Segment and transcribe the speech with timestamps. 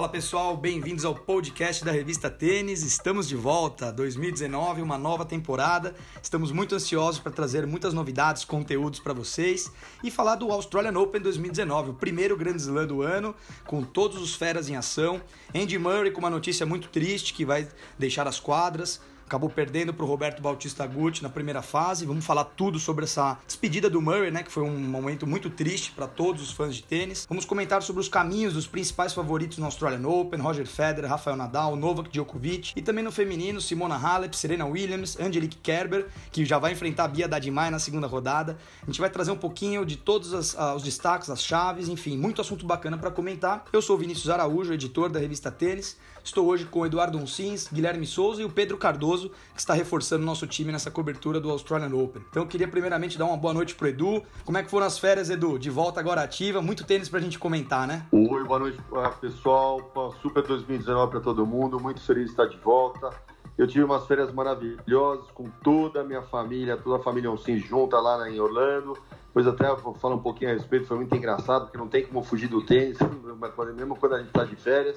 [0.00, 2.82] Fala pessoal, bem-vindos ao podcast da revista Tênis.
[2.82, 5.94] Estamos de volta, 2019, uma nova temporada.
[6.22, 9.70] Estamos muito ansiosos para trazer muitas novidades, conteúdos para vocês
[10.02, 13.34] e falar do Australian Open 2019, o primeiro grande slam do ano,
[13.66, 15.20] com todos os feras em ação.
[15.54, 20.04] Andy Murray com uma notícia muito triste que vai deixar as quadras acabou perdendo para
[20.04, 22.04] o Roberto Bautista Gucci na primeira fase.
[22.04, 25.92] Vamos falar tudo sobre essa despedida do Murray, né, que foi um momento muito triste
[25.92, 27.26] para todos os fãs de tênis.
[27.28, 31.76] Vamos comentar sobre os caminhos dos principais favoritos no Australian Open, Roger Federer, Rafael Nadal,
[31.76, 36.72] Novak Djokovic e também no feminino, Simona Halep, Serena Williams, Angelique Kerber, que já vai
[36.72, 38.58] enfrentar a Bia Dadimai na segunda rodada.
[38.82, 42.18] A gente vai trazer um pouquinho de todos as, uh, os destaques, as chaves, enfim,
[42.18, 43.64] muito assunto bacana para comentar.
[43.72, 45.96] Eu sou o Vinícius Araújo, editor da revista Tênis.
[46.22, 50.22] Estou hoje com o Eduardo Uncins, Guilherme Souza e o Pedro Cardoso que está reforçando
[50.22, 52.22] o nosso time nessa cobertura do Australian Open.
[52.30, 54.22] Então eu queria primeiramente dar uma boa noite pro Edu.
[54.44, 55.58] Como é que foram as férias, Edu?
[55.58, 58.06] De volta agora ativa, muito tênis pra gente comentar, né?
[58.12, 58.78] Oi, boa noite
[59.20, 59.92] pessoal.
[60.20, 63.10] Super 2019 para todo mundo, muito feliz de estar de volta.
[63.56, 67.98] Eu tive umas férias maravilhosas com toda a minha família, toda a família Onsim junta
[67.98, 68.96] lá em Orlando.
[69.26, 72.22] Depois até vou falar um pouquinho a respeito, foi muito engraçado, porque não tem como
[72.22, 72.98] fugir do tênis,
[73.76, 74.96] mesmo quando a gente está de férias.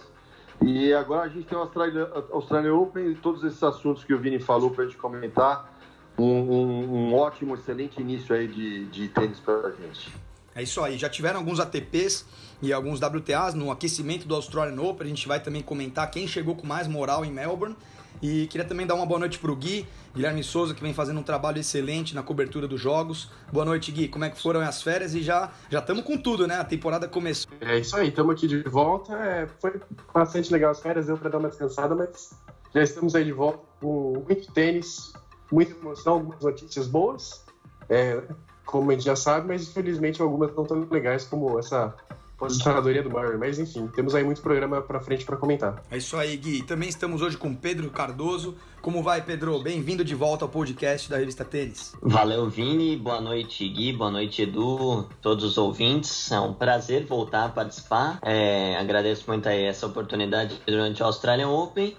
[0.65, 4.39] E agora a gente tem o Australia, Open e todos esses assuntos que o Vini
[4.39, 5.71] falou para a gente comentar.
[6.17, 10.13] Um, um, um, ótimo, excelente início aí de, de tênis para a gente.
[10.55, 12.25] É isso aí, já tiveram alguns ATPs
[12.61, 15.07] e alguns WTAs no aquecimento do Australian Open.
[15.07, 17.75] A gente vai também comentar quem chegou com mais moral em Melbourne.
[18.23, 19.85] E queria também dar uma boa noite pro Gui,
[20.15, 23.29] Guilherme Souza, que vem fazendo um trabalho excelente na cobertura dos jogos.
[23.51, 24.07] Boa noite, Gui.
[24.07, 25.13] Como é que foram as férias?
[25.13, 26.55] E já já estamos com tudo, né?
[26.55, 27.51] A temporada começou.
[27.59, 29.13] É isso aí, estamos aqui de volta.
[29.13, 29.73] É, foi
[30.13, 32.31] bastante legal as férias, deu para dar uma descansada, mas
[32.73, 35.11] já estamos aí de volta com muito tênis,
[35.51, 37.43] muita emoção, algumas notícias boas.
[37.89, 38.23] É,
[38.65, 41.93] como a gente já sabe, mas infelizmente algumas não tão legais como essa
[42.37, 43.37] posicionadoria do Murray.
[43.37, 45.83] Mas enfim, temos aí muito programa para frente para comentar.
[45.89, 46.63] É isso aí, Gui.
[46.63, 48.55] Também estamos hoje com Pedro Cardoso.
[48.81, 49.59] Como vai, Pedro?
[49.59, 51.93] Bem-vindo de volta ao podcast da revista Tênis.
[52.01, 52.97] Valeu, Vini.
[52.97, 53.93] Boa noite, Gui.
[53.93, 55.07] Boa noite, Edu.
[55.21, 56.31] Todos os ouvintes.
[56.31, 58.19] É um prazer voltar a participar.
[58.21, 61.95] É, agradeço muito aí essa oportunidade durante o Australian Open.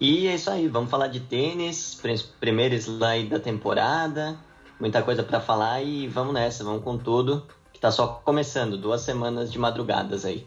[0.00, 2.00] E é isso aí, vamos falar de tênis,
[2.38, 4.38] primeiro slide da temporada,
[4.78, 7.44] muita coisa para falar e vamos nessa, vamos com tudo
[7.78, 10.44] que tá só começando, duas semanas de madrugadas aí.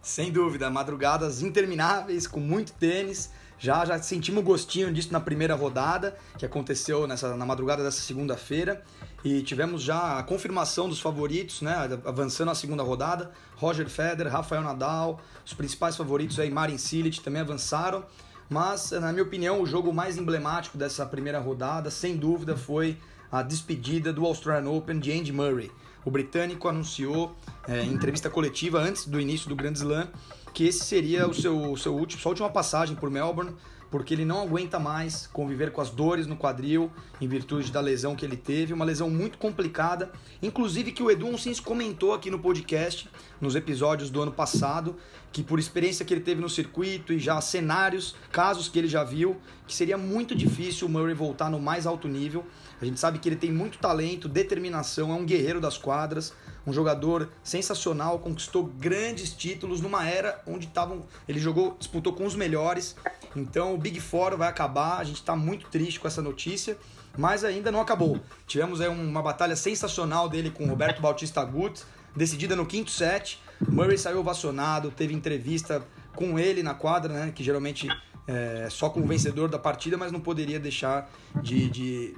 [0.00, 3.30] Sem dúvida, madrugadas intermináveis, com muito tênis.
[3.58, 8.82] Já já sentimos gostinho disso na primeira rodada, que aconteceu nessa, na madrugada dessa segunda-feira.
[9.22, 12.00] E tivemos já a confirmação dos favoritos, né?
[12.02, 13.30] Avançando a segunda rodada.
[13.56, 18.06] Roger Federer, Rafael Nadal, os principais favoritos aí, Marin Cilic também avançaram.
[18.48, 22.96] Mas, na minha opinião, o jogo mais emblemático dessa primeira rodada, sem dúvida, foi
[23.30, 25.70] a despedida do Australian Open de Andy Murray.
[26.04, 27.34] O britânico anunciou
[27.66, 30.08] é, em entrevista coletiva antes do início do Grand Slam
[30.54, 33.52] que esse seria o seu, seu último, sua última passagem por Melbourne,
[33.90, 38.14] porque ele não aguenta mais conviver com as dores no quadril em virtude da lesão
[38.14, 42.38] que ele teve, uma lesão muito complicada, inclusive que o Edu Uncins comentou aqui no
[42.38, 43.08] podcast,
[43.40, 44.96] nos episódios do ano passado,
[45.32, 49.02] que por experiência que ele teve no circuito e já cenários, casos que ele já
[49.02, 49.36] viu,
[49.66, 52.44] que seria muito difícil o Murray voltar no mais alto nível.
[52.80, 56.32] A gente sabe que ele tem muito talento, determinação, é um guerreiro das quadras,
[56.66, 62.34] um jogador sensacional, conquistou grandes títulos numa era onde estavam, ele jogou, disputou com os
[62.34, 62.96] melhores.
[63.36, 66.76] Então o Big Four vai acabar, a gente está muito triste com essa notícia,
[67.16, 68.20] mas ainda não acabou.
[68.46, 71.82] Tivemos aí uma batalha sensacional dele com Roberto Bautista Gut,
[72.16, 73.40] decidida no quinto set.
[73.68, 77.88] Murray saiu ovacionado, teve entrevista com ele na quadra, né, que geralmente
[78.26, 81.10] é, só com o vencedor da partida, mas não poderia deixar
[81.42, 82.14] de, de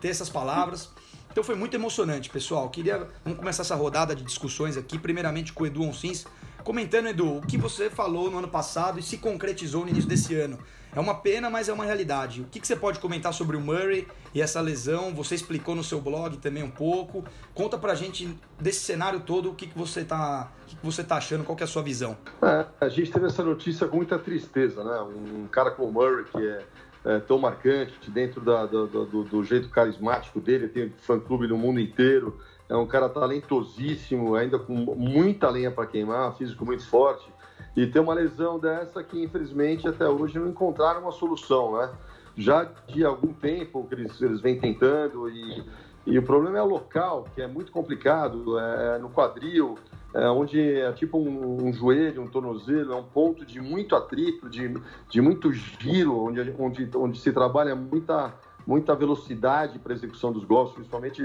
[0.00, 0.90] ter essas palavras.
[1.30, 2.68] Então foi muito emocionante, pessoal.
[2.68, 6.26] Queria vamos começar essa rodada de discussões aqui, primeiramente com o Edu Onsins,
[6.70, 10.36] comentando, Edu, o que você falou no ano passado e se concretizou no início desse
[10.36, 10.56] ano.
[10.94, 12.42] É uma pena, mas é uma realidade.
[12.42, 15.12] O que, que você pode comentar sobre o Murray e essa lesão?
[15.16, 17.24] Você explicou no seu blog também um pouco.
[17.54, 20.52] Conta pra gente desse cenário todo, o que, que você tá.
[20.62, 22.16] O que, que você tá achando, qual é a sua visão?
[22.40, 25.00] É, a gente teve essa notícia com muita tristeza, né?
[25.00, 26.62] Um cara como o Murray, que é
[27.04, 31.80] é, tão marcante, dentro da, do, do, do, jeito carismático dele, tem fã-clube no mundo
[31.80, 32.38] inteiro,
[32.70, 37.28] é um cara talentosíssimo, ainda com muita lenha para queimar, físico muito forte,
[37.76, 41.90] e tem uma lesão dessa que infelizmente até hoje não encontraram uma solução, né?
[42.36, 45.64] Já de algum tempo que eles, eles vêm tentando e,
[46.06, 49.76] e o problema é o local, que é muito complicado, é no quadril,
[50.14, 54.48] é, onde é tipo um, um, joelho, um tornozelo, é um ponto de muito atrito,
[54.48, 54.74] de,
[55.08, 58.32] de muito giro, onde, onde, onde se trabalha muita
[58.66, 61.22] muita velocidade para execução dos golpes, principalmente,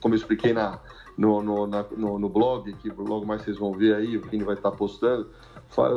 [0.00, 0.80] como eu expliquei na,
[1.16, 4.44] no, no, na, no, no, blog, que logo mais vocês vão ver aí, o Vini
[4.44, 5.28] vai estar postando,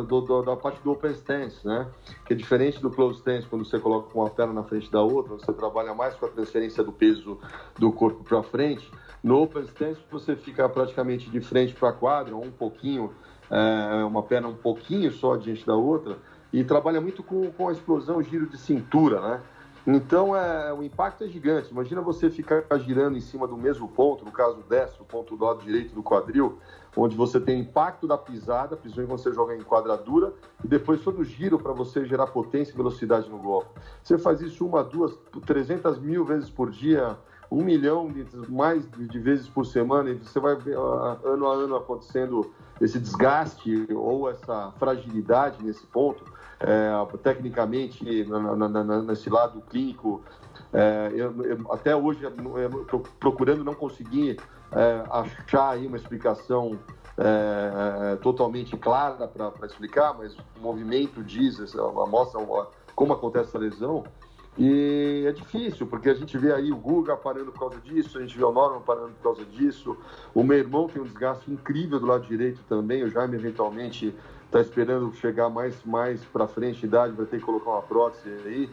[0.08, 1.88] do, do, da parte do open stance, né?
[2.26, 5.36] Que é diferente do close stance, quando você coloca uma perna na frente da outra,
[5.36, 7.40] você trabalha mais com a transferência do peso
[7.78, 8.92] do corpo para frente.
[9.24, 13.12] No open stance, você fica praticamente de frente para a quadra, um pouquinho,
[13.50, 16.18] é, uma perna um pouquinho só diante da outra,
[16.52, 19.42] e trabalha muito com, com a explosão, o giro de cintura, né?
[19.86, 21.72] Então, é, o impacto é gigante.
[21.72, 25.44] Imagina você ficar girando em cima do mesmo ponto, no caso destro, o ponto do
[25.44, 26.60] lado direito do quadril,
[26.96, 30.34] onde você tem impacto da pisada, principalmente quando você joga em quadradura,
[30.64, 33.70] e depois todo o giro para você gerar potência e velocidade no golpe.
[34.04, 37.18] Você faz isso uma, duas, 300 mil vezes por dia,
[37.50, 41.76] um milhão de, mais de vezes por semana, e você vai ver ano a ano
[41.76, 46.24] acontecendo esse desgaste ou essa fragilidade nesse ponto
[46.64, 50.22] é, tecnicamente, na, na, na, nesse lado clínico,
[50.74, 54.40] é, eu, eu, até hoje estou procurando não conseguir
[54.72, 56.80] é, achar uma explicação
[57.18, 61.74] é, totalmente clara para explicar, mas o movimento diz,
[62.08, 62.42] mostra
[62.96, 64.04] como acontece essa lesão.
[64.58, 68.22] E é difícil, porque a gente vê aí o Guga parando por causa disso, a
[68.22, 69.96] gente vê o Norman parando por causa disso.
[70.34, 74.14] O meu irmão tem um desgaste incrível do lado direito também, o Jaime eventualmente
[74.52, 78.70] está esperando chegar mais, mais para frente, idade, vai ter que colocar uma prótese aí.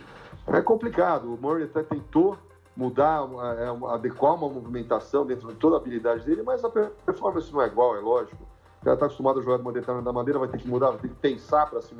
[0.48, 1.32] É complicado.
[1.32, 2.36] O Murray até tentou
[2.76, 3.22] mudar,
[3.58, 7.66] é, adequar uma movimentação dentro de toda a habilidade dele, mas a performance não é
[7.66, 8.42] igual, é lógico.
[8.80, 10.98] O cara está acostumado a jogar de uma determinada maneira, vai ter que mudar, vai
[10.98, 11.94] ter que pensar para se.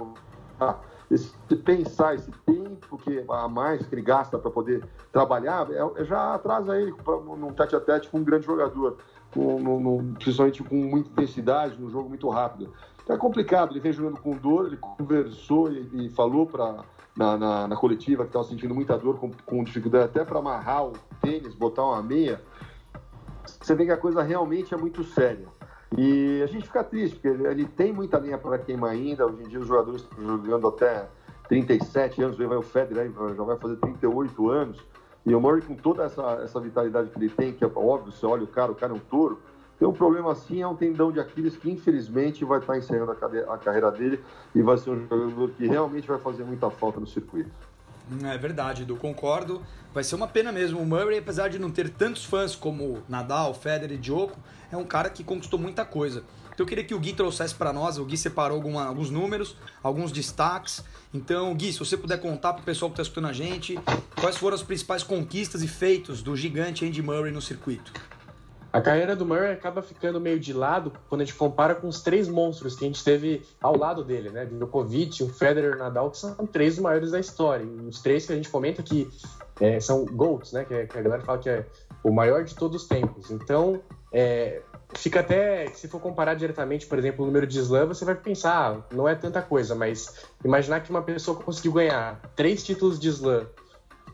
[1.11, 1.33] Esse
[1.65, 6.79] pensar, esse tempo que a mais que ele gasta para poder trabalhar, é, já atrasa
[6.79, 8.99] ele num tete a tete com um grande jogador,
[9.33, 12.73] com, no, no, principalmente com muita intensidade, num jogo muito rápido.
[13.03, 16.85] Então é complicado, ele vem jogando com dor, ele conversou e, e falou para
[17.17, 20.87] na, na, na, coletiva que estava sentindo muita dor, com, com dificuldade até para amarrar
[20.87, 22.41] o tênis, botar uma meia.
[23.45, 25.49] Você vê que a coisa realmente é muito séria.
[25.97, 29.27] E a gente fica triste, porque ele, ele tem muita linha para queimar ainda.
[29.27, 31.09] Hoje em dia os jogadores estão jogando até
[31.49, 34.79] 37 anos, o Federer já vai fazer 38 anos.
[35.29, 38.25] E o Murray, com toda essa, essa vitalidade que ele tem, que é óbvio, você
[38.25, 39.39] olha o cara, o cara é um touro,
[39.79, 43.55] tem um problema assim, é um tendão de Aquiles que infelizmente vai estar encerrando a,
[43.55, 44.21] a carreira dele
[44.55, 47.51] e vai ser um jogador que realmente vai fazer muita falta no circuito.
[48.25, 49.61] É verdade, Edu, concordo.
[49.93, 50.81] Vai ser uma pena mesmo.
[50.81, 54.39] O Murray, apesar de não ter tantos fãs como Nadal, Federer e Djoko,
[54.73, 56.25] é um cara que conquistou muita coisa.
[56.59, 59.55] Então eu queria que o Gui trouxesse para nós, o Gui separou alguma, alguns números,
[59.81, 60.83] alguns destaques.
[61.15, 63.79] Então, Gui, se você puder contar para o pessoal que está escutando a gente,
[64.21, 67.93] quais foram as principais conquistas e feitos do gigante Andy Murray no circuito?
[68.73, 72.01] A carreira do Murray acaba ficando meio de lado quando a gente compara com os
[72.01, 74.45] três monstros que a gente teve ao lado dele, né?
[74.45, 77.63] Djokovic, o Federer o Nadal, que são três dos maiores da história.
[77.63, 79.09] E os três que a gente comenta que
[79.61, 80.65] é, são GOATs, né?
[80.65, 81.65] Que, é, que, a galera fala que é
[82.03, 83.31] o maior de todos os tempos.
[83.31, 83.81] Então,
[84.13, 84.61] é,
[84.94, 88.73] fica até, se for comparar diretamente, por exemplo, o número de slam, você vai pensar,
[88.73, 93.08] ah, não é tanta coisa, mas imaginar que uma pessoa conseguiu ganhar três títulos de
[93.08, 93.46] slam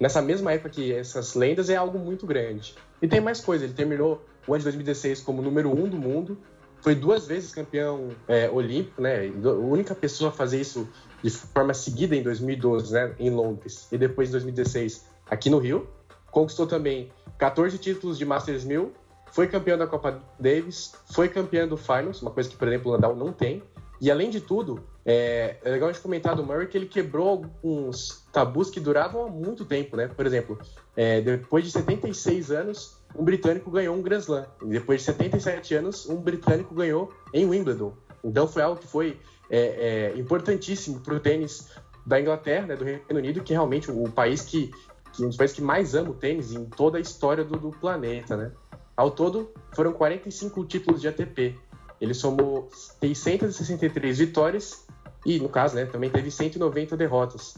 [0.01, 2.75] nessa mesma época que essas lendas é algo muito grande.
[3.01, 6.39] E tem mais coisa, ele terminou o ano de 2016 como número um do mundo,
[6.85, 9.33] foi duas vezes campeão é, olímpico, né?
[9.43, 10.87] A única pessoa a fazer isso
[11.23, 13.15] de forma seguida em 2012, né?
[13.19, 13.89] Em Londres.
[13.91, 15.89] E depois em 2016 aqui no Rio.
[16.31, 18.93] Conquistou também 14 títulos de Masters 1000.
[19.35, 20.95] Foi campeão da Copa Davis.
[21.13, 23.61] Foi campeão do Finals, uma coisa que, por exemplo, o Nadal não tem.
[24.01, 27.29] E além de tudo, é, é legal a gente comentar do Murray que ele quebrou
[27.29, 30.07] alguns tabus que duravam há muito tempo, né?
[30.07, 30.57] Por exemplo,
[30.97, 34.47] é, depois de 76 anos, um britânico ganhou um Grand Slam.
[34.63, 37.93] E depois de 77 anos, um britânico ganhou em Wimbledon.
[38.23, 39.19] Então foi algo que foi
[39.51, 41.71] é, é, importantíssimo para o tênis
[42.07, 44.71] da Inglaterra, né, do Reino Unido, que é realmente o país que,
[45.13, 47.71] que um dos países que mais ama o tênis em toda a história do, do
[47.71, 48.53] planeta, né?
[48.97, 51.59] Ao todo, foram 45 títulos de ATP.
[52.01, 52.69] Ele somou
[53.01, 54.87] 663 vitórias
[55.25, 57.57] e, no caso, né, também teve 190 derrotas.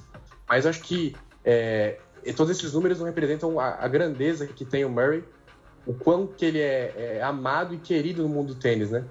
[0.49, 1.15] Mas acho que
[1.45, 1.99] é,
[2.37, 5.25] todos esses números não representam a, a, grandeza que tem o Murray
[5.87, 9.05] o quão que ele é, é, amado e querido no mundo do tênis, né?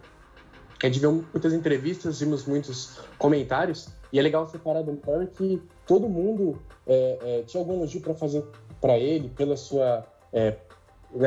[0.83, 5.61] A gente viu muitas entrevistas, vimos muitos comentários, e é legal separar do Murray que
[5.87, 8.43] todo mundo é, é, tinha algum elogio para fazer
[8.81, 10.51] para ele, pela sua é,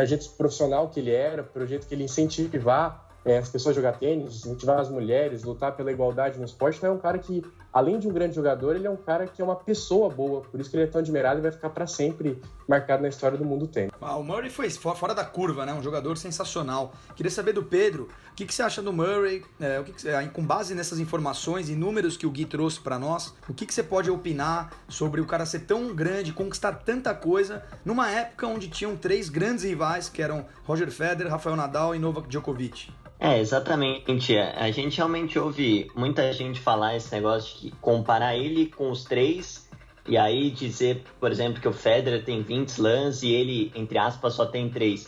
[0.06, 4.44] jeito profissional que ele era, pelo jeito que ele incentivava é, as pessoas jogar tênis,
[4.44, 6.78] motivar as mulheres, lutar pela igualdade no esporte.
[6.78, 9.40] Então é um cara que, além de um grande jogador, ele é um cara que
[9.40, 10.42] é uma pessoa boa.
[10.42, 13.36] Por isso que ele é tão admirado e vai ficar para sempre marcado na história
[13.36, 13.90] do mundo tênis.
[14.00, 15.72] Ah, o Murray foi fora da curva, né?
[15.72, 16.92] Um jogador sensacional.
[17.14, 19.44] Queria saber do Pedro, o que, que você acha do Murray?
[19.60, 22.98] É, o que, que com base nessas informações e números que o Gui trouxe para
[22.98, 27.14] nós, o que, que você pode opinar sobre o cara ser tão grande, conquistar tanta
[27.14, 31.98] coisa, numa época onde tinham três grandes rivais, que eram Roger Federer, Rafael Nadal e
[31.98, 32.90] Novak Djokovic?
[33.20, 34.36] É, exatamente.
[34.38, 39.68] A gente realmente ouve muita gente falar esse negócio de comparar ele com os três
[40.08, 44.32] e aí dizer, por exemplo, que o Federer tem 20 slams e ele, entre aspas,
[44.32, 45.06] só tem três.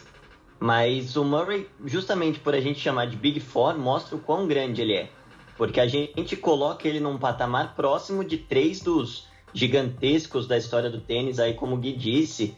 [0.59, 4.83] Mas o Murray, justamente por a gente chamar de Big Four, mostra o quão grande
[4.83, 5.09] ele é.
[5.57, 11.01] Porque a gente coloca ele num patamar próximo de três dos gigantescos da história do
[11.01, 12.55] tênis, aí como o Gui disse.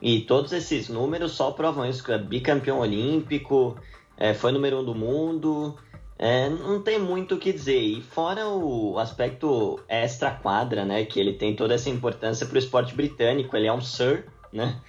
[0.00, 3.76] E todos esses números só provam isso, que é bicampeão olímpico,
[4.18, 5.76] é, foi número um do mundo.
[6.18, 7.78] É, não tem muito o que dizer.
[7.78, 11.04] E fora o aspecto extra-quadra, né?
[11.04, 13.56] Que ele tem toda essa importância para o esporte britânico.
[13.56, 14.80] Ele é um Sir, né?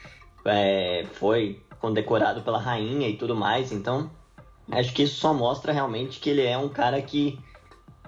[0.46, 3.72] É, foi condecorado pela rainha e tudo mais.
[3.72, 4.10] Então,
[4.72, 7.38] acho que isso só mostra realmente que ele é um cara que,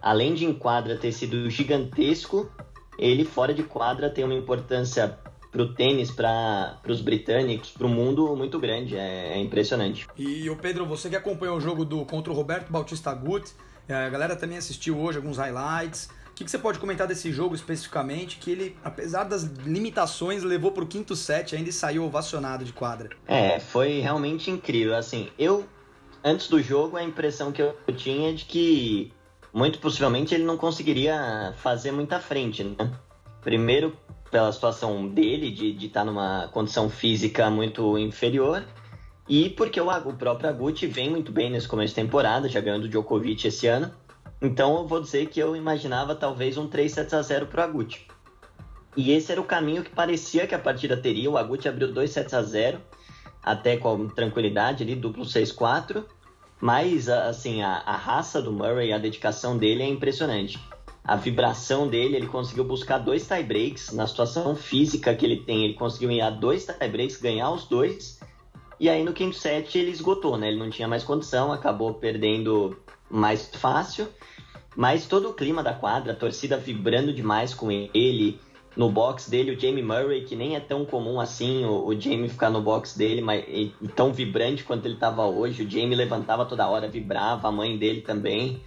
[0.02, 2.50] além de em quadra ter sido gigantesco,
[2.98, 5.20] ele fora de quadra tem uma importância
[5.52, 8.96] para o tênis, para os britânicos, para o mundo muito grande.
[8.96, 10.08] É, é, impressionante.
[10.18, 13.52] E o Pedro, você que acompanhou o jogo do contra o Roberto Bautista Gut,
[13.88, 16.10] é, a galera também assistiu hoje alguns highlights.
[16.32, 18.38] O que, que, você pode comentar desse jogo especificamente?
[18.38, 22.72] Que ele, apesar das limitações, levou para o quinto set ainda e saiu ovacionado de
[22.72, 23.10] quadra.
[23.28, 24.96] É, foi realmente incrível.
[24.96, 25.66] Assim, eu,
[26.24, 29.12] antes do jogo, a impressão que eu tinha é de que
[29.52, 32.90] muito possivelmente ele não conseguiria fazer muita frente, né?
[33.42, 33.98] Primeiro,
[34.30, 38.64] pela situação dele, de estar tá numa condição física muito inferior,
[39.28, 42.86] e porque o, o próprio Aguti vem muito bem nesse começo de temporada, já ganhando
[42.86, 43.92] o Djokovic esse ano.
[44.42, 47.70] Então eu vou dizer que eu imaginava talvez um 3 sets a 0 para o
[47.70, 48.08] Aguti.
[48.98, 51.30] E esse era o caminho que parecia que a partida teria.
[51.30, 52.80] O Aguti abriu 2 sets a 0,
[53.44, 56.04] até com tranquilidade ali, duplo 6-4.
[56.60, 60.60] Mas, assim, a, a raça do Murray, a dedicação dele é impressionante
[61.10, 63.92] a vibração dele, ele conseguiu buscar dois tie-breaks.
[63.94, 68.20] Na situação física que ele tem, ele conseguiu a dois tie-breaks, ganhar os dois.
[68.80, 70.50] E aí no quinto set ele esgotou, né?
[70.50, 72.78] Ele não tinha mais condição, acabou perdendo
[73.10, 74.08] mais fácil.
[74.76, 78.40] Mas todo o clima da quadra, a torcida vibrando demais com ele.
[78.78, 82.30] No box dele, o Jamie Murray, que nem é tão comum assim, o, o Jamie
[82.30, 85.64] ficar no box dele, mas e, tão vibrante quanto ele estava hoje.
[85.64, 88.62] O Jamie levantava toda hora, vibrava, a mãe dele também.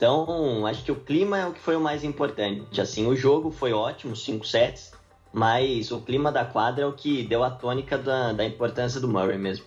[0.00, 2.80] Então, acho que o clima é o que foi o mais importante.
[2.80, 4.92] Assim, o jogo foi ótimo, cinco sets,
[5.30, 9.06] mas o clima da quadra é o que deu a tônica da, da importância do
[9.06, 9.66] Murray mesmo.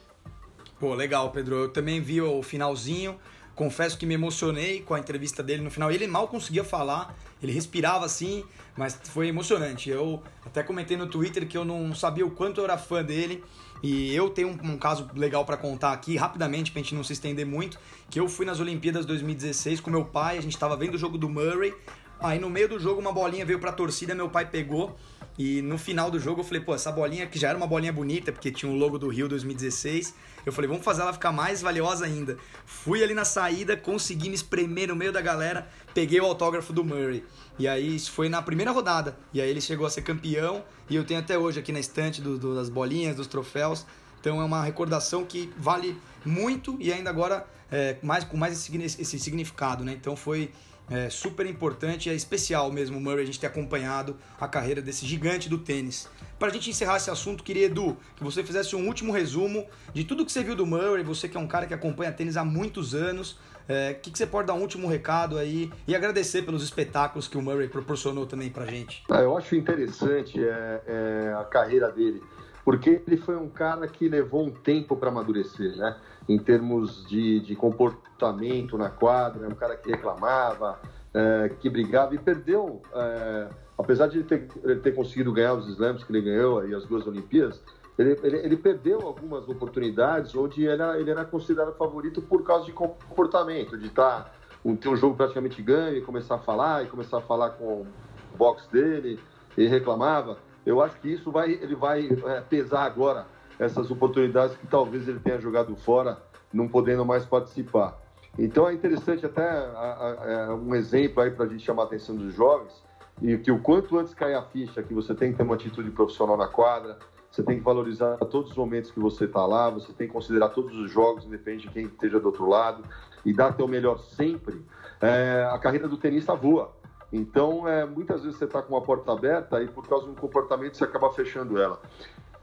[0.80, 1.58] Pô, legal, Pedro.
[1.58, 3.16] Eu também vi o finalzinho.
[3.54, 5.92] Confesso que me emocionei com a entrevista dele no final.
[5.92, 8.44] Ele mal conseguia falar, ele respirava assim,
[8.76, 9.92] mas foi emocionante.
[9.92, 13.44] Eu até comentei no Twitter que eu não sabia o quanto eu era fã dele.
[13.84, 17.12] E eu tenho um, um caso legal para contar aqui, rapidamente, pra gente não se
[17.12, 17.78] estender muito,
[18.10, 21.18] que eu fui nas Olimpíadas 2016 com meu pai, a gente tava vendo o jogo
[21.18, 21.74] do Murray,
[22.18, 24.98] aí no meio do jogo uma bolinha veio pra torcida, meu pai pegou,
[25.38, 27.92] e no final do jogo eu falei, pô, essa bolinha que já era uma bolinha
[27.92, 30.14] bonita, porque tinha o logo do Rio 2016.
[30.46, 32.38] Eu falei, vamos fazer ela ficar mais valiosa ainda.
[32.66, 36.84] Fui ali na saída, consegui me espremer no meio da galera, peguei o autógrafo do
[36.84, 37.24] Murray.
[37.58, 39.18] E aí isso foi na primeira rodada.
[39.34, 40.64] E aí ele chegou a ser campeão.
[40.90, 43.86] E eu tenho até hoje aqui na estante do, do, das bolinhas, dos troféus.
[44.20, 49.02] Então é uma recordação que vale muito e ainda agora é, mais, com mais esse,
[49.02, 49.94] esse significado, né?
[49.94, 50.52] Então foi
[50.90, 55.06] é, super importante e é especial mesmo Murray a gente ter acompanhado a carreira desse
[55.06, 56.08] gigante do tênis.
[56.38, 60.04] Para a gente encerrar esse assunto, queria, Edu, que você fizesse um último resumo de
[60.04, 62.44] tudo que você viu do Murray, você que é um cara que acompanha tênis há
[62.44, 66.64] muitos anos, é, que, que você pode dar um último recado aí e agradecer pelos
[66.64, 69.04] espetáculos que o Murray proporcionou também pra gente?
[69.10, 72.22] Ah, eu acho interessante é, é, a carreira dele,
[72.66, 75.96] porque ele foi um cara que levou um tempo para amadurecer, né?
[76.28, 80.80] Em termos de, de comportamento na quadra, um cara que reclamava,
[81.14, 85.68] é, que brigava e perdeu, é, apesar de ele ter, ele ter conseguido ganhar os
[85.70, 87.62] slams que ele ganhou e as duas Olimpíadas,
[87.98, 92.72] ele, ele, ele, perdeu algumas oportunidades onde era, ele era considerado favorito por causa de
[92.72, 94.32] comportamento, de estar tá,
[94.66, 97.82] um, ter um jogo praticamente ganho e começar a falar, e começar a falar com
[97.82, 97.88] o
[98.36, 99.20] box dele,
[99.56, 100.38] e reclamava.
[100.66, 103.28] Eu acho que isso vai, ele vai é, pesar agora
[103.60, 106.18] essas oportunidades que talvez ele tenha jogado fora,
[106.52, 108.00] não podendo mais participar.
[108.38, 111.86] Então é interessante até a, a, é, um exemplo aí para a gente chamar a
[111.86, 112.74] atenção dos jovens,
[113.22, 115.92] e que o quanto antes cair a ficha que você tem que ter uma atitude
[115.92, 116.98] profissional na quadra,
[117.34, 120.50] você tem que valorizar todos os momentos que você está lá, você tem que considerar
[120.50, 122.84] todos os jogos, independente de quem esteja do outro lado,
[123.26, 124.64] e dar teu melhor sempre.
[125.02, 126.72] É, a carreira do tenista voa.
[127.12, 130.16] Então, é, muitas vezes você está com uma porta aberta e por causa de um
[130.16, 131.82] comportamento você acaba fechando ela.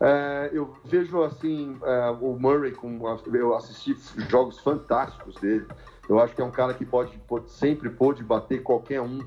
[0.00, 2.99] É, eu vejo assim é, o Murray com
[3.32, 3.97] eu assisti
[4.28, 5.68] jogos fantásticos dele.
[6.09, 9.20] Eu acho que é um cara que pode, pode sempre pôde bater qualquer um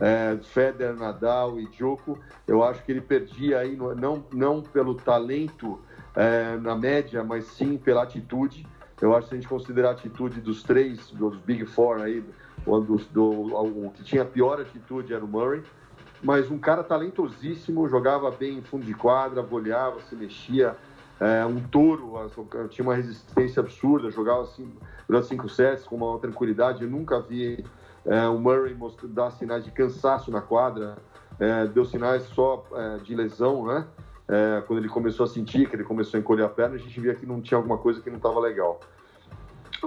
[0.00, 5.80] é, Federer, Nadal e Djoko, eu acho que ele perdia aí, não, não pelo talento
[6.14, 8.66] é, na média, mas sim pela atitude.
[9.00, 12.24] Eu acho que se a gente considerar a atitude dos três, dos Big Four aí,
[12.64, 15.62] do, do, o que tinha a pior atitude era o Murray,
[16.22, 20.76] mas um cara talentosíssimo, jogava bem em fundo de quadra, voleava, se mexia,
[21.20, 22.14] é, um touro,
[22.68, 24.72] tinha uma resistência absurda, jogava assim
[25.08, 26.82] durante cinco sets com uma tranquilidade.
[26.82, 27.64] Eu nunca vi
[28.08, 30.96] é, o Murray mostrou, dá sinais de cansaço na quadra,
[31.38, 33.86] é, deu sinais só é, de lesão, né?
[34.26, 36.98] É, quando ele começou a sentir que ele começou a encolher a perna, a gente
[37.00, 38.80] via que não tinha alguma coisa que não estava legal.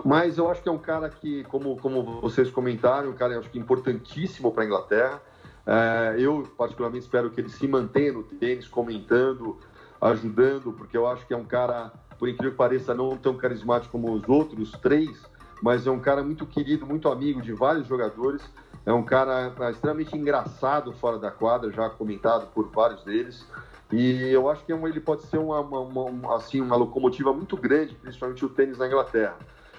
[0.06, 3.50] Mas eu acho que é um cara que, como, como vocês comentaram, um cara acho
[3.50, 5.22] que importantíssimo para a Inglaterra.
[5.66, 9.58] É, eu, particularmente, espero que ele se mantenha no tênis, comentando,
[10.00, 13.92] ajudando, porque eu acho que é um cara, por incrível que pareça, não tão carismático
[13.92, 15.22] como os outros três,
[15.62, 18.42] mas é um cara muito querido, muito amigo de vários jogadores.
[18.86, 23.46] É um cara é, extremamente engraçado fora da quadra, já comentado por vários deles.
[23.92, 27.58] E eu acho que é ele pode ser uma, uma, uma, assim, uma locomotiva muito
[27.58, 29.36] grande, principalmente o tênis na Inglaterra.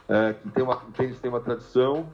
[0.08, 2.06] É, que tem uma, o tênis tem uma tradição,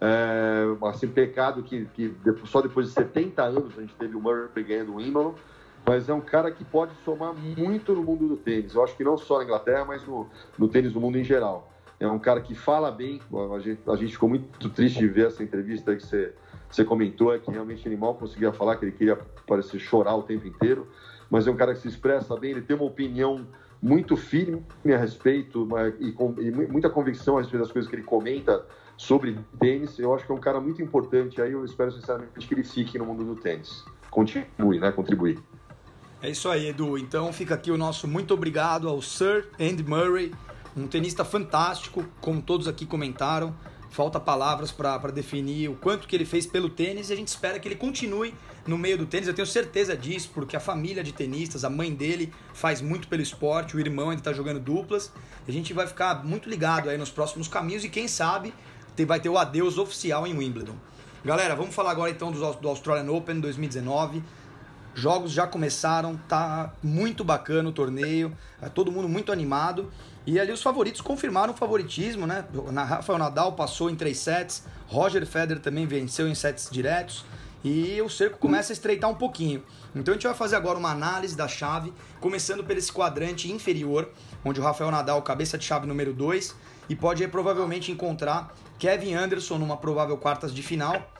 [0.00, 2.14] é, assim, pecado que, que
[2.44, 5.34] só depois de 70 anos a gente teve o Murray ganhando o Wimbledon,
[5.86, 8.74] mas é um cara que pode somar muito no mundo do tênis.
[8.74, 10.26] Eu acho que não só na Inglaterra, mas no,
[10.58, 11.70] no tênis do mundo em geral.
[11.98, 13.20] É um cara que fala bem.
[13.54, 16.32] A gente, a gente ficou muito triste de ver essa entrevista que você,
[16.68, 20.22] você comentou, é que realmente ele mal conseguia falar, que ele queria parecer chorar o
[20.22, 20.86] tempo inteiro.
[21.30, 23.46] Mas é um cara que se expressa bem, ele tem uma opinião
[23.80, 25.68] muito firme a respeito
[26.00, 28.64] e, com, e muita convicção a respeito das coisas que ele comenta
[28.96, 29.98] sobre tênis.
[29.98, 31.40] Eu acho que é um cara muito importante.
[31.40, 33.84] Aí eu espero sinceramente que ele fique no mundo do tênis.
[34.10, 34.90] Continue, né?
[34.92, 35.38] Contribuir.
[36.22, 36.96] É isso aí, Edu.
[36.96, 40.32] Então fica aqui o nosso muito obrigado ao Sir Andy Murray
[40.76, 43.54] um tenista fantástico, como todos aqui comentaram.
[43.90, 47.60] Falta palavras para definir o quanto que ele fez pelo tênis e a gente espera
[47.60, 48.34] que ele continue
[48.66, 49.28] no meio do tênis.
[49.28, 53.22] Eu tenho certeza disso, porque a família de tenistas, a mãe dele faz muito pelo
[53.22, 55.12] esporte, o irmão ainda está jogando duplas.
[55.46, 58.52] A gente vai ficar muito ligado aí nos próximos caminhos e quem sabe
[59.06, 60.76] vai ter o adeus oficial em Wimbledon.
[61.24, 64.22] Galera, vamos falar agora então do Australian Open 2019.
[64.94, 69.90] Jogos já começaram, tá muito bacana o torneio, é todo mundo muito animado.
[70.26, 72.44] E ali os favoritos confirmaram o favoritismo, né?
[72.74, 77.24] Rafael Nadal passou em três sets, Roger Federer também venceu em sets diretos
[77.62, 79.62] e o cerco começa a estreitar um pouquinho.
[79.94, 84.10] Então a gente vai fazer agora uma análise da chave, começando pelo esse quadrante inferior,
[84.44, 86.54] onde o Rafael Nadal, cabeça de chave número 2,
[86.88, 91.10] e pode aí, provavelmente encontrar Kevin Anderson numa provável quartas de final.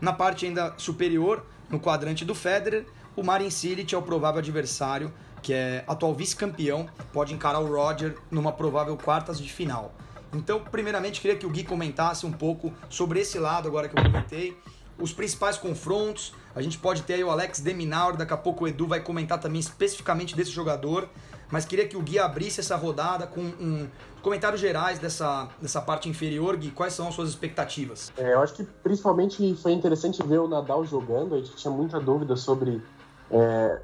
[0.00, 5.12] Na parte ainda superior, no quadrante do Federer, o Marin Cilic é o provável adversário
[5.42, 9.92] que é atual vice-campeão, pode encarar o Roger numa provável quartas de final.
[10.32, 14.02] Então, primeiramente, queria que o Gui comentasse um pouco sobre esse lado agora que eu
[14.02, 14.56] comentei,
[14.98, 16.32] os principais confrontos.
[16.54, 19.38] A gente pode ter aí o Alex Deminaur, daqui a pouco o Edu vai comentar
[19.38, 21.08] também especificamente desse jogador.
[21.50, 23.86] Mas queria que o Gui abrisse essa rodada com um
[24.22, 26.70] comentários gerais dessa, dessa parte inferior, Gui.
[26.70, 28.10] Quais são as suas expectativas?
[28.16, 31.34] É, eu acho que principalmente foi interessante ver o Nadal jogando.
[31.34, 32.82] A gente tinha muita dúvida sobre
[33.30, 33.82] é,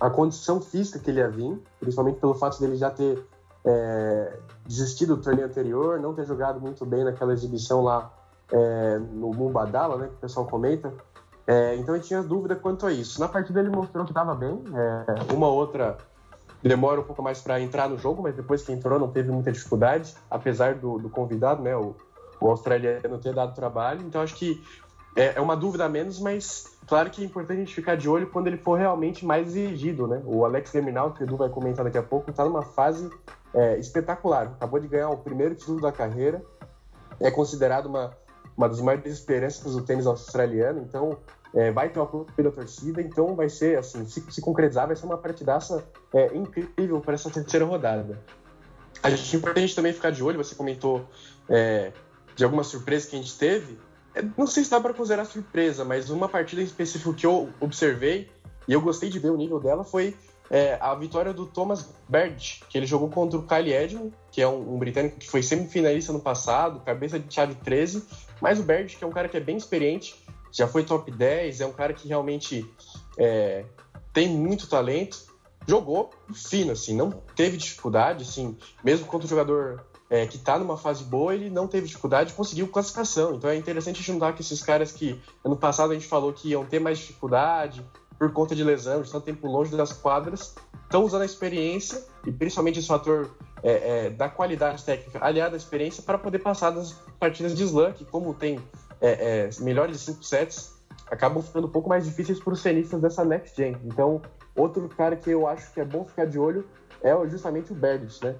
[0.00, 3.24] a condição física que ele ia vir, principalmente pelo fato dele já ter
[3.64, 8.12] é, desistido do torneio anterior, não ter jogado muito bem naquela exibição lá
[8.52, 10.92] é, no Mumbadala, né, que o pessoal comenta.
[11.46, 13.20] É, então eu tinha dúvida quanto a isso.
[13.20, 15.96] Na partida ele mostrou que estava bem, é, uma outra
[16.62, 19.50] demora um pouco mais para entrar no jogo, mas depois que entrou não teve muita
[19.50, 21.94] dificuldade, apesar do, do convidado, né, o,
[22.40, 24.02] o australiano ter dado trabalho.
[24.02, 24.62] Então acho que
[25.20, 28.08] é, é uma dúvida a menos, mas Claro que é importante a gente ficar de
[28.08, 30.22] olho quando ele for realmente mais exigido, né?
[30.24, 33.10] O Alex Geminal, que o Edu vai comentar daqui a pouco, está numa fase
[33.52, 34.46] é, espetacular.
[34.46, 36.42] Acabou de ganhar o primeiro título da carreira,
[37.20, 38.16] é considerado uma,
[38.56, 41.18] uma das maiores esperanças do tênis australiano, então
[41.54, 44.96] é, vai ter o apoio da torcida, então vai ser, assim, se, se concretizar, vai
[44.96, 48.18] ser uma partidaça é, incrível para essa terceira rodada.
[49.02, 51.06] A gente é importante também ficar de olho, você comentou
[51.50, 51.92] é,
[52.34, 53.78] de algumas surpresas que a gente teve,
[54.36, 58.28] não sei se dá para considerar surpresa, mas uma partida em específico que eu observei
[58.66, 60.16] e eu gostei de ver o nível dela foi
[60.50, 64.48] é, a vitória do Thomas Berd, que ele jogou contra o Kyle Edmund, que é
[64.48, 68.04] um, um, britânico que foi semifinalista no passado, cabeça de chave 13,
[68.40, 70.14] mas o Berd, que é um cara que é bem experiente,
[70.50, 72.66] já foi top 10, é um cara que realmente
[73.18, 73.64] é,
[74.12, 75.26] tem muito talento,
[75.66, 80.76] jogou fino, assim, não teve dificuldade, assim, mesmo contra o jogador é, que está numa
[80.76, 83.34] fase boa, ele não teve dificuldade, conseguiu classificação.
[83.34, 86.64] Então é interessante juntar que esses caras que ano passado a gente falou que iam
[86.64, 87.84] ter mais dificuldade
[88.18, 92.78] por conta de lesão, tanto tempo longe das quadras, estão usando a experiência e principalmente
[92.78, 93.30] esse fator
[93.62, 97.92] é, é, da qualidade técnica aliado à experiência para poder passar das partidas de slam,
[97.92, 98.58] que como tem
[99.00, 100.78] é, é, melhores de 5 sets,
[101.10, 103.76] acabam ficando um pouco mais difíceis para os cenistas dessa next gen.
[103.84, 104.20] Então,
[104.56, 106.66] outro cara que eu acho que é bom ficar de olho
[107.02, 108.34] é justamente o Berdych, né?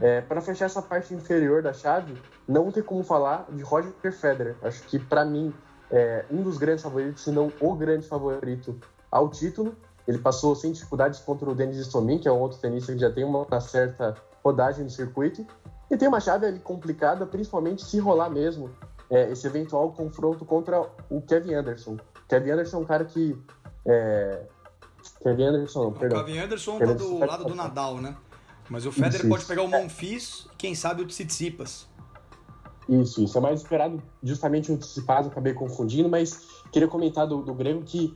[0.00, 2.14] É, para fechar essa parte inferior da chave,
[2.46, 4.56] não tem como falar de Roger Federer.
[4.62, 5.52] Acho que para mim
[5.90, 8.78] é um dos grandes favoritos, se não o grande favorito
[9.10, 9.74] ao título.
[10.06, 13.10] Ele passou sem dificuldades contra o Denis Stomin, que é um outro tenista que já
[13.10, 15.44] tem uma certa rodagem no circuito.
[15.90, 18.70] E tem uma chave ali complicada, principalmente se rolar mesmo
[19.10, 21.96] é, esse eventual confronto contra o Kevin Anderson.
[22.28, 23.36] Kevin Anderson é um cara que.
[23.84, 24.42] É...
[25.22, 26.20] Kevin Anderson, perdão.
[26.20, 28.16] O Kevin Anderson tá do lado do Nadal, né?
[28.68, 31.88] Mas o Federer isso, pode pegar o Monfils e quem sabe o Tsitsipas.
[32.88, 37.54] Isso, isso é mais esperado justamente o Tsitsipas, acabei confundindo, mas queria comentar do, do
[37.54, 38.14] Grêmio que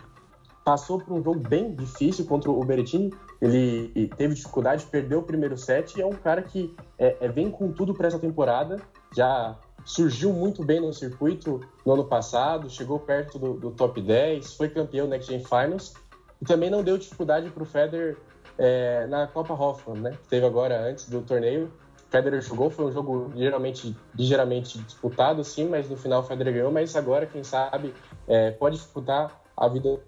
[0.64, 3.12] passou por um jogo bem difícil contra o Berrettini.
[3.40, 7.50] Ele teve dificuldade, perdeu o primeiro set e é um cara que é, é, vem
[7.50, 8.76] com tudo para essa temporada.
[9.16, 14.54] Já surgiu muito bem no circuito no ano passado, chegou perto do, do top 10,
[14.54, 15.94] foi campeão Next Gen Finals
[16.40, 18.16] e também não deu dificuldade para o Federer
[18.60, 20.18] é, na Copa Hoffman, né?
[20.28, 21.72] Teve agora antes do torneio.
[22.10, 26.70] Federer jogou, foi um jogo geralmente, ligeiramente disputado, sim, mas no final o Federer ganhou.
[26.70, 27.94] Mas agora, quem sabe,
[28.28, 29.98] é, pode disputar a vida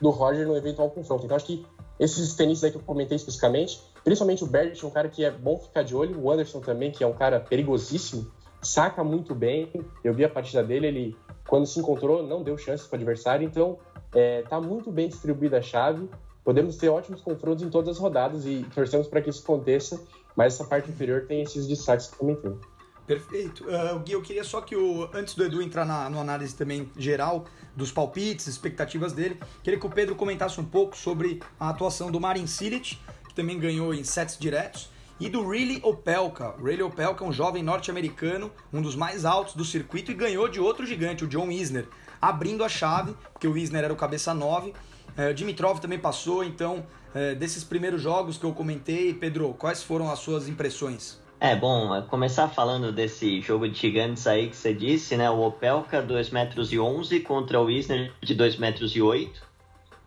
[0.00, 1.24] do Roger no eventual confronto.
[1.24, 1.64] Então acho que
[2.00, 5.56] esses tenistas aí que eu comentei especificamente, principalmente o Berdych, um cara que é bom
[5.58, 8.26] ficar de olho, o Anderson também, que é um cara perigosíssimo,
[8.60, 9.70] saca muito bem.
[10.02, 13.46] Eu vi a partida dele, ele quando se encontrou não deu chance para o adversário,
[13.46, 13.78] então
[14.12, 16.08] é, tá muito bem distribuída a chave.
[16.44, 20.00] Podemos ter ótimos confrontos em todas as rodadas e torcemos para que isso aconteça,
[20.36, 22.58] mas essa parte inferior tem esses destaques que.
[23.06, 23.64] Perfeito.
[23.64, 25.08] Uh, Gui, eu queria só que o.
[25.12, 27.44] Antes do Edu entrar na no análise também geral
[27.76, 32.20] dos palpites, expectativas dele, queria que o Pedro comentasse um pouco sobre a atuação do
[32.20, 34.88] Marin Cilic, que também ganhou em sets diretos,
[35.20, 36.54] e do Riley Opelka.
[36.56, 40.58] Riley Opelka é um jovem norte-americano, um dos mais altos do circuito, e ganhou de
[40.58, 41.86] outro gigante, o John Isner,
[42.20, 44.72] abrindo a chave, porque o Isner era o cabeça 9.
[45.16, 50.10] Uh, Dimitrov também passou, então, uh, desses primeiros jogos que eu comentei, Pedro, quais foram
[50.10, 51.22] as suas impressões?
[51.40, 55.28] É, bom, começar falando desse jogo de gigantes aí que você disse, né?
[55.28, 59.42] O Opelka 2 metros e 11 contra o Isner de 2 metros e 8.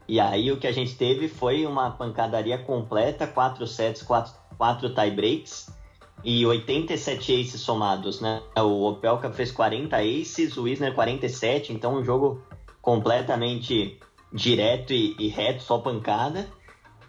[0.07, 4.95] E aí o que a gente teve foi uma pancadaria completa, 4 sets, 4, 4
[4.95, 5.69] tie breaks
[6.23, 8.41] e 87 aces somados, né?
[8.57, 12.41] O Opelka fez 40 aces, o Isner 47, então um jogo
[12.81, 13.99] completamente
[14.31, 16.47] direto e, e reto, só pancada.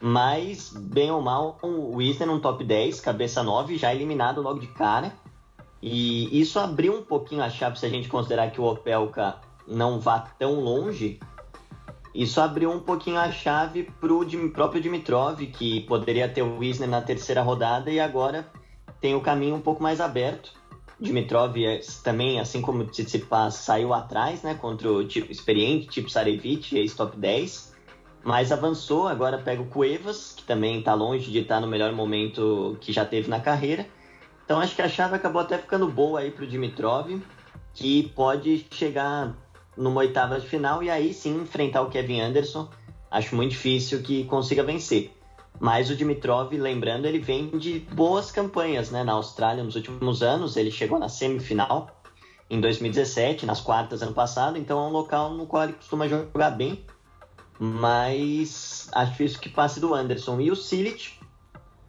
[0.00, 4.68] Mas, bem ou mal, o Wisner um top 10, cabeça 9, já eliminado logo de
[4.68, 5.12] cara.
[5.82, 10.00] E isso abriu um pouquinho a chave se a gente considerar que o Opelka não
[10.00, 11.20] vá tão longe.
[12.14, 17.00] Isso abriu um pouquinho a chave pro próprio Dimitrov, que poderia ter o Wisner na
[17.00, 18.50] terceira rodada e agora
[19.00, 20.52] tem o caminho um pouco mais aberto.
[21.00, 26.10] Dimitrov é, também, assim como o Tsitsipas, saiu atrás, né, contra o tipo experiente, tipo
[26.10, 27.68] Sarevich, ex-top 10
[28.22, 31.92] mas avançou, agora pega o Cuevas, que também está longe de estar tá no melhor
[31.92, 33.86] momento que já teve na carreira.
[34.44, 37.20] Então acho que a chave acabou até ficando boa aí para o Dimitrov,
[37.74, 39.34] que pode chegar
[39.76, 42.68] numa oitava de final e aí sim enfrentar o Kevin Anderson.
[43.10, 45.10] Acho muito difícil que consiga vencer.
[45.60, 50.56] Mas o Dimitrov, lembrando, ele vem de boas campanhas né, na Austrália nos últimos anos.
[50.56, 51.88] Ele chegou na semifinal
[52.48, 56.50] em 2017, nas quartas ano passado, então é um local no qual ele costuma jogar
[56.50, 56.84] bem
[57.58, 60.40] mas acho isso que passe do Anderson.
[60.40, 61.18] E o Silic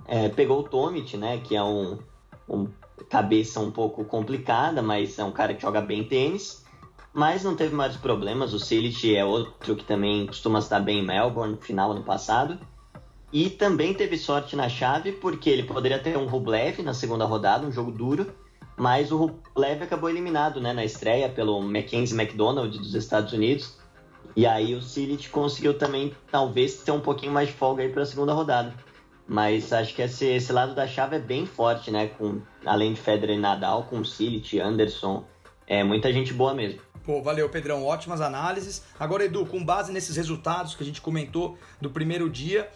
[0.05, 1.99] é, pegou o Tomic, né, que é um,
[2.47, 2.67] um,
[3.07, 6.65] cabeça um pouco complicada, mas é um cara que joga bem tênis.
[7.13, 8.53] Mas não teve mais problemas.
[8.53, 12.59] O Silic é outro que também costuma estar bem em Melbourne, final ano passado.
[13.31, 17.65] E também teve sorte na chave, porque ele poderia ter um Rublev na segunda rodada,
[17.65, 18.33] um jogo duro.
[18.75, 23.77] Mas o Rublev acabou eliminado né, na estreia pelo Mackenzie McDonald dos Estados Unidos.
[24.35, 28.03] E aí o Silit conseguiu também, talvez, ter um pouquinho mais de folga aí para
[28.03, 28.73] a segunda rodada.
[29.27, 32.07] Mas acho que esse, esse lado da chave é bem forte, né?
[32.07, 35.23] Com, além de Federer e Nadal, com Silit, Anderson,
[35.67, 36.79] é muita gente boa mesmo.
[37.05, 37.83] Pô, valeu, Pedrão.
[37.85, 38.83] Ótimas análises.
[38.99, 42.69] Agora, Edu, com base nesses resultados que a gente comentou do primeiro dia,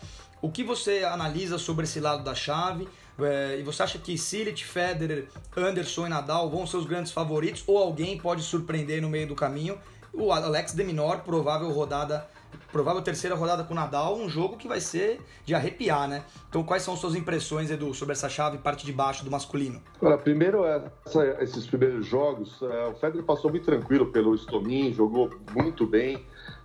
[0.43, 2.87] o que você analisa sobre esse lado da chave?
[3.17, 7.63] É, e você acha que Silit, Federer, Anderson e Nadal vão ser os grandes favoritos
[7.65, 9.79] ou alguém pode surpreender no meio do caminho?
[10.13, 12.27] o Alex de Minor, provável rodada
[12.71, 16.23] provável terceira rodada com o Nadal, um jogo que vai ser de arrepiar, né?
[16.49, 19.81] Então, quais são suas impressões, Edu, sobre essa chave parte de baixo do masculino?
[19.99, 25.31] Olha, primeiro, essa, esses primeiros jogos, é, o Federer passou muito tranquilo pelo Stomin, jogou
[25.55, 26.23] muito bem.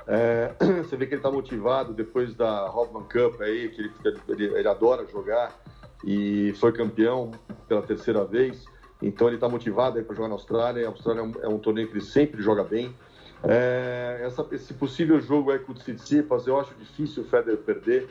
[0.08, 3.92] É, você vê que ele está motivado depois da Hoffman Cup aí, que ele,
[4.28, 5.54] ele, ele adora jogar
[6.02, 7.30] e foi campeão
[7.68, 8.64] pela terceira vez.
[9.02, 10.86] Então ele está motivado para jogar na Austrália.
[10.86, 12.94] A Austrália é um, é um, torneio que ele sempre joga bem.
[13.44, 18.08] É, essa, esse possível jogo aí com o Tsitsipas, eu acho difícil o Federer perder.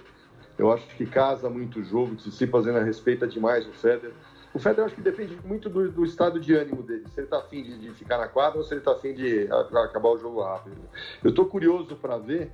[0.57, 2.13] Eu acho que casa muito o jogo.
[2.13, 4.13] O Tsitsipas ainda respeita demais o Federer.
[4.57, 7.03] O Federer acho que depende muito do, do estado de ânimo dele.
[7.13, 9.47] Se ele está afim de, de, ficar na quadra ou se ele está afim de
[9.51, 10.75] a, acabar o jogo rápido.
[11.23, 12.51] Eu estou curioso para ver,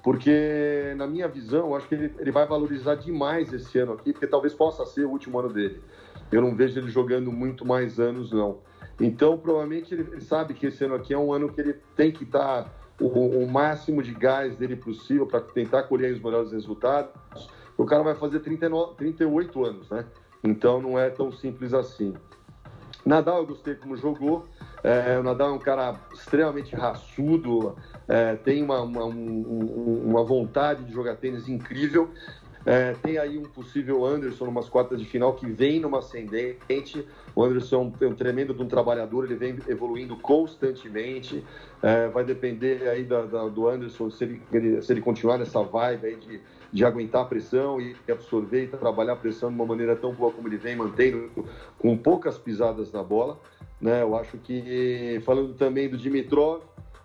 [0.00, 4.28] porque na minha visão, acho que ele, ele vai valorizar demais esse ano aqui, porque
[4.28, 5.82] talvez possa ser o último ano dele.
[6.30, 8.58] Eu não vejo ele jogando muito mais anos, não.
[9.00, 12.12] Então, provavelmente, ele, ele sabe que esse ano aqui é um ano que ele tem
[12.12, 16.52] que estar tá o, o, máximo de gás dele possível para tentar colher os melhores
[16.52, 17.10] resultados.
[17.76, 20.04] O cara vai fazer 39, 38 anos, né?
[20.42, 22.14] Então, não é tão simples assim.
[23.04, 24.46] Nadal, eu gostei como jogou.
[24.82, 27.76] É, o Nadal é um cara extremamente raçudo,
[28.08, 32.10] é, tem uma, uma, um, uma vontade de jogar tênis incrível.
[32.64, 37.06] É, tem aí um possível Anderson numas quartas de final que vem numa ascendente.
[37.34, 41.42] O Anderson é um tremendo de um trabalhador, ele vem evoluindo constantemente.
[41.82, 46.06] É, vai depender aí da, da, do Anderson se ele, se ele continuar nessa vibe
[46.06, 46.40] aí de,
[46.72, 50.32] de aguentar a pressão e absorver e trabalhar a pressão de uma maneira tão boa
[50.32, 51.30] como ele vem mantendo,
[51.78, 53.38] com poucas pisadas na bola.
[53.80, 54.02] Né?
[54.02, 56.62] Eu acho que, falando também do Dimitrov,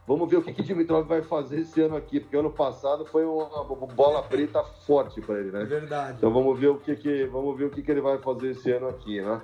[0.07, 3.25] Vamos ver o que, que Dimitrov vai fazer esse ano aqui, porque ano passado foi
[3.25, 3.47] uma
[3.95, 5.63] bola preta forte para ele, né?
[5.63, 6.17] É verdade.
[6.17, 8.71] Então vamos ver o que, que vamos ver o que, que ele vai fazer esse
[8.71, 9.41] ano aqui, né?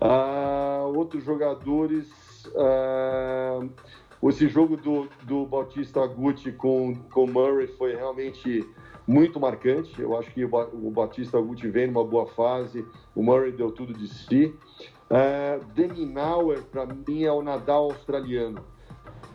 [0.00, 2.08] Ah, outros jogadores,
[2.56, 3.60] ah,
[4.24, 8.68] esse jogo do, do Bautista Gucci com com Murray foi realmente
[9.10, 10.00] muito marcante.
[10.00, 14.06] Eu acho que o, Batista Gucci vem numa boa fase, o Murray deu tudo de
[14.06, 14.54] si.
[15.10, 18.62] Uh, Deminauer, para mim, é o Nadal australiano.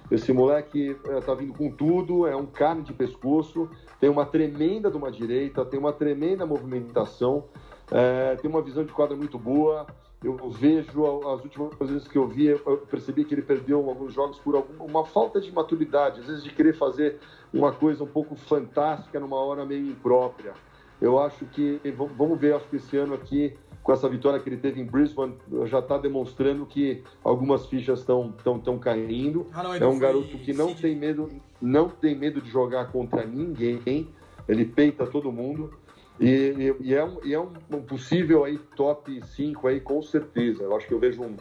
[0.10, 3.68] Esse moleque é, tá vindo com tudo, é um carne de pescoço,
[4.00, 7.46] tem uma tremenda de uma direita, tem uma tremenda movimentação,
[7.92, 9.88] é, tem uma visão de quadra muito boa.
[10.26, 14.40] Eu vejo as últimas vezes que eu vi, eu percebi que ele perdeu alguns jogos
[14.40, 17.20] por alguma, uma falta de maturidade, às vezes de querer fazer
[17.54, 20.54] uma coisa um pouco fantástica numa hora meio imprópria.
[21.00, 21.80] Eu acho que,
[22.18, 25.36] vamos ver, acho que esse ano aqui com essa vitória que ele teve em Brisbane,
[25.66, 29.46] já está demonstrando que algumas fichas estão tão, tão caindo.
[29.54, 31.30] Ah, não, é um garoto que não tem medo,
[31.62, 34.10] não tem medo de jogar contra ninguém.
[34.50, 35.72] Ele peita todo mundo.
[36.20, 40.02] E, e, e é, um, e é um, um, possível aí top 5 aí com
[40.02, 40.64] certeza.
[40.64, 41.36] Eu acho que eu vejo um,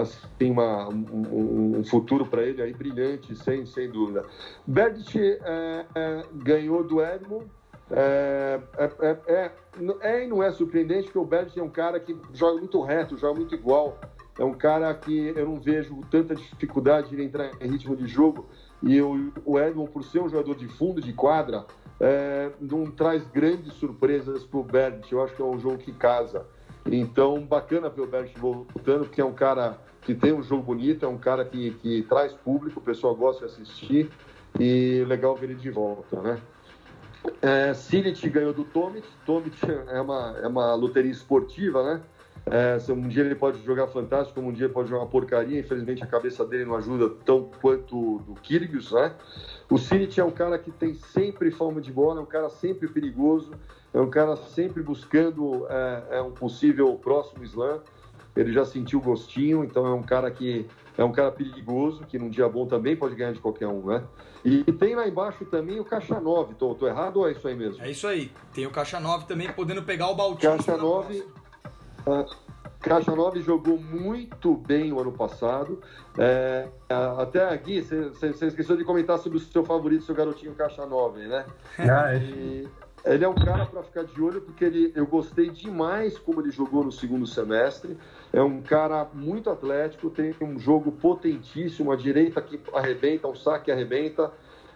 [0.00, 4.24] assim, uma, um, um futuro para ele aí brilhante, sem, sem dúvida.
[4.66, 7.46] Berdit é, é, ganhou do Edmond
[7.90, 9.52] é, é, é,
[10.02, 13.16] é, e não é surpreendente porque o Berger é um cara que joga muito reto,
[13.16, 13.98] joga muito igual.
[14.38, 18.46] É um cara que eu não vejo tanta dificuldade de entrar em ritmo de jogo.
[18.82, 21.66] E o, o Edmond, por ser um jogador de fundo de quadra,
[22.00, 25.12] é, não traz grandes surpresas para o Bert.
[25.12, 26.46] Eu acho que é um jogo que casa.
[26.86, 31.04] Então, bacana ver o Bert voltando, porque é um cara que tem um jogo bonito,
[31.04, 34.10] é um cara que, que traz público, o pessoal gosta de assistir.
[34.58, 36.40] E legal ver ele de volta, né?
[37.40, 39.06] É, Silit ganhou do Tomic.
[39.24, 39.56] Tomic
[39.88, 42.00] é uma, é uma loteria esportiva, né?
[42.50, 45.60] É, um dia ele pode jogar fantástico, um dia ele pode jogar porcaria.
[45.60, 49.14] Infelizmente a cabeça dele não ajuda tão quanto do Kyrgios, né?
[49.70, 52.88] O Silit é um cara que tem sempre fome de bola, é um cara sempre
[52.88, 53.52] perigoso,
[53.94, 57.80] é um cara sempre buscando é, é um possível próximo slam
[58.36, 62.28] ele já sentiu gostinho, então é um cara que é um cara perigoso, que num
[62.28, 64.04] dia bom também pode ganhar de qualquer um, né?
[64.44, 67.54] E tem lá embaixo também o Caixa 9, tô, tô errado ou é isso aí
[67.54, 67.82] mesmo?
[67.82, 70.56] É isso aí, tem o Caixa 9 também podendo pegar o Bautista.
[70.56, 71.24] Caixa 9,
[72.10, 75.80] uh, Caixa 9 jogou muito bem o ano passado.
[76.18, 76.66] É,
[77.18, 81.44] até aqui, você esqueceu de comentar sobre o seu favorito, seu garotinho Caixa 9, né?
[81.78, 82.18] Ah, é.
[82.18, 82.68] e,
[83.04, 86.50] ele é um cara para ficar de olho porque ele, eu gostei demais como ele
[86.50, 87.96] jogou no segundo semestre.
[88.32, 93.70] É um cara muito atlético, tem um jogo potentíssimo, a direita que arrebenta, um saque
[93.70, 94.32] arrebenta.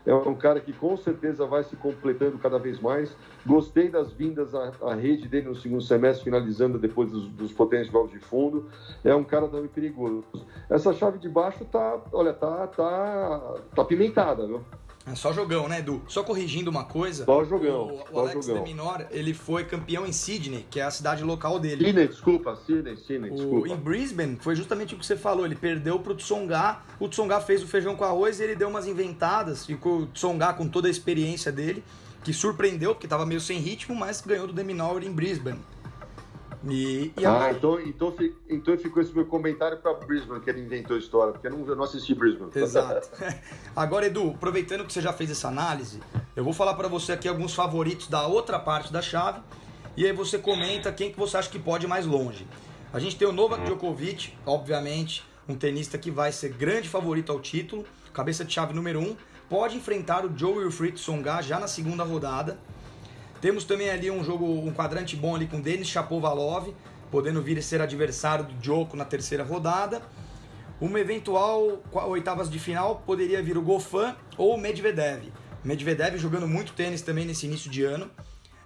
[0.06, 3.16] É um cara que com certeza vai se completando cada vez mais.
[3.46, 7.90] Gostei das vindas à, à rede dele no segundo semestre, finalizando depois dos, dos potentes
[7.90, 8.68] jogos de fundo.
[9.02, 10.24] É um cara também perigoso.
[10.68, 14.60] Essa chave de baixo tá, olha, tá, tá, tá pimentada, viu?
[15.06, 16.02] É só jogão, né, Edu?
[16.08, 17.26] Só corrigindo uma coisa.
[17.26, 17.88] Só jogão.
[17.88, 18.64] O, o só Alex jogão.
[18.64, 21.84] de Minor, ele foi campeão em Sydney, que é a cidade local dele.
[21.84, 23.68] Sydney, desculpa, Sydney, Sydney, O, desculpa.
[23.68, 25.44] em Brisbane, foi justamente o que você falou.
[25.44, 26.78] Ele perdeu pro Tsonga.
[26.98, 29.66] O Tsonga fez o feijão com arroz e ele deu umas inventadas.
[29.66, 31.84] Ficou o Tsonga com toda a experiência dele,
[32.22, 35.60] que surpreendeu, porque tava meio sem ritmo, mas ganhou do Deminor em Brisbane.
[36.68, 38.14] E, e Ah, então, então,
[38.48, 41.66] então ficou esse meu comentário para Brisbane, que ele inventou a história, porque eu não,
[41.66, 42.50] eu não assisti Brisbane.
[42.54, 43.08] Exato.
[43.74, 46.00] Agora, Edu, aproveitando que você já fez essa análise,
[46.34, 49.40] eu vou falar para você aqui alguns favoritos da outra parte da chave
[49.96, 52.46] e aí você comenta quem que você acha que pode ir mais longe.
[52.92, 57.40] A gente tem o Novak Djokovic, obviamente, um tenista que vai ser grande favorito ao
[57.40, 59.16] título, cabeça de chave número um,
[59.48, 62.58] pode enfrentar o Joe Wilfried Songa já na segunda rodada.
[63.44, 66.74] Temos também ali um jogo, um quadrante bom ali com Denis Shapovalov,
[67.10, 70.00] podendo vir a ser adversário do Djoko na terceira rodada.
[70.80, 75.30] Uma eventual oitavas de final poderia vir o Gofan ou o Medvedev.
[75.62, 78.10] Medvedev jogando muito tênis também nesse início de ano.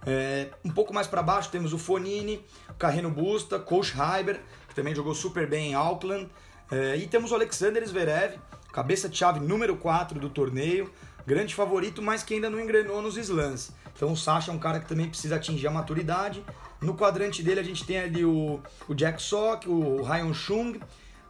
[0.07, 4.77] É, um pouco mais para baixo temos o Fonini, o Carreno Busta, Coach Heiber, que
[4.77, 6.31] também jogou super bem em Auckland.
[6.71, 8.39] É, e temos o Alexander Zverev,
[8.73, 10.89] cabeça de chave número 4 do torneio,
[11.27, 13.73] grande favorito, mas que ainda não engrenou nos slams.
[13.99, 16.45] Então o Sasha é um cara que também precisa atingir a maturidade.
[16.81, 20.79] No quadrante dele a gente tem ali o, o Jack Sock, o Ryan Chung,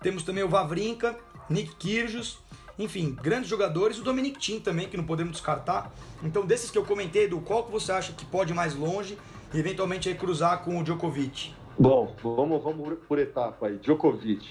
[0.03, 2.39] temos também o Vavrinka, Nick Kyrgios,
[2.79, 5.91] enfim, grandes jogadores, o Dominic Thiem também, que não podemos descartar.
[6.23, 9.19] Então, desses que eu comentei, do qual que você acha que pode ir mais longe
[9.55, 11.55] e eventualmente aí cruzar com o Djokovic?
[11.79, 13.79] Bom, vamos, vamos por etapa aí.
[13.79, 14.47] Djokovic.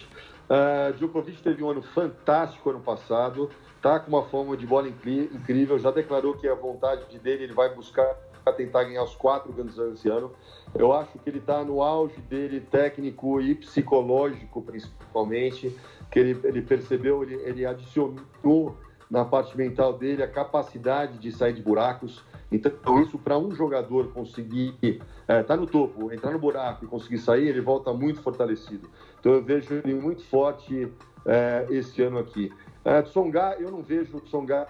[0.50, 3.52] Uh, Djokovic teve um ano fantástico ano passado,
[3.82, 7.74] tá com uma forma de bola incrível, já declarou que a vontade dele ele vai
[7.74, 8.16] buscar
[8.52, 10.32] tentar ganhar os quatro Grand Slams esse ano.
[10.76, 15.76] Eu acho que ele está no auge dele técnico e psicológico, principalmente,
[16.12, 18.76] que ele, ele percebeu, ele, ele adicionou
[19.10, 22.24] na parte mental dele a capacidade de sair de buracos.
[22.52, 27.18] Então, isso para um jogador conseguir estar tá no topo, entrar no buraco e conseguir
[27.18, 28.90] sair, ele volta muito fortalecido.
[29.20, 30.92] Então, eu vejo ele muito forte
[31.26, 32.52] é, esse ano aqui.
[32.88, 34.66] É, Tsonga, eu não vejo o Tsonga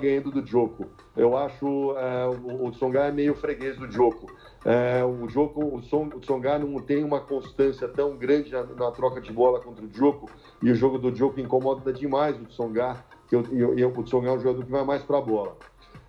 [0.00, 0.86] ganhando do Joko.
[1.14, 4.32] Eu acho é, o, o Tsonga é meio freguês do Joko.
[4.64, 8.90] É, o Joko, o, Son, o Tsonga não tem uma constância tão grande na, na,
[8.90, 10.30] troca de bola contra o Joko
[10.62, 12.96] e o jogo do Joko incomoda demais o Tsonga,
[13.28, 15.54] que eu, eu, eu, o Tsonga é um jogador que vai mais para a bola.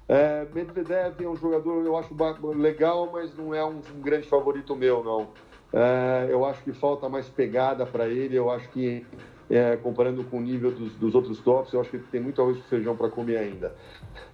[0.08, 2.16] É, Medvedev é um jogador eu acho
[2.56, 5.28] legal, mas não é um, um grande favorito meu, não.
[5.74, 8.36] É, eu acho que falta mais pegada para ele.
[8.36, 9.06] Eu acho que
[9.50, 12.42] é, comparando com o nível dos, dos, outros tops, eu acho que ele tem muito
[12.42, 13.76] arroz com feijão para comer ainda.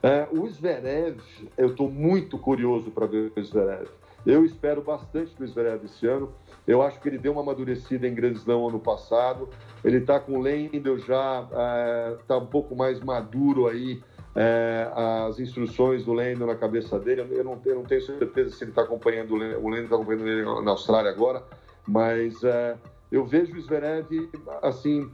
[0.04, 1.20] É, o Zverev,
[1.58, 3.88] eu estou muito curioso para ver o Zverev.
[4.26, 6.32] Eu espero bastante do Zverev esse ano.
[6.68, 9.50] Eu acho que ele deu uma amadurecida em Grand Slam ano passado.
[9.84, 11.48] Ele está com o Lendl já,
[12.20, 14.02] está um pouco mais maduro aí.
[14.36, 14.90] É,
[15.28, 18.72] as instruções do Lendl na cabeça dele, eu não, eu não tenho certeza se ele
[18.72, 21.44] está acompanhando o Lendl, o Lendl está acompanhando ele na Austrália agora,
[21.88, 22.78] mas é,
[23.12, 24.30] eu vejo o Zverev,
[24.62, 25.10] assim,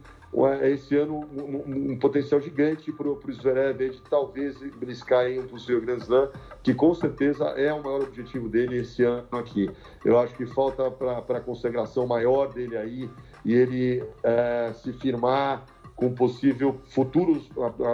[0.62, 5.80] esse ano um, um potencial gigante para o Zverev de talvez briscar em um possível
[5.80, 6.30] Grand Slam,
[6.62, 9.70] que com certeza é o maior objetivo dele esse ano aqui.
[10.04, 13.10] Eu acho que falta para a consagração maior dele aí
[13.44, 15.64] e ele é, se firmar
[15.96, 17.48] com possível futuros,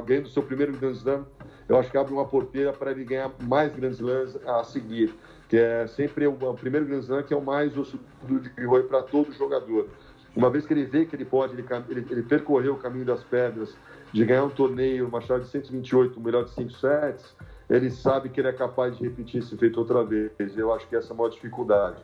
[0.05, 1.25] ganhando seu primeiro Grand Slam,
[1.69, 5.15] eu acho que abre uma porteira para ele ganhar mais Grand Slams a seguir,
[5.49, 8.83] que é sempre o, o primeiro Grand Slam que é o mais osso de roi
[8.83, 9.89] para todo jogador.
[10.35, 13.23] Uma vez que ele vê que ele pode, ele, ele, ele, percorreu o caminho das
[13.23, 13.77] pedras,
[14.13, 17.37] de ganhar um torneio, uma chave de 128, o melhor de 5 sets,
[17.69, 20.31] ele sabe que ele é capaz de repetir esse feito outra vez.
[20.57, 21.97] Eu acho que essa é a maior dificuldade.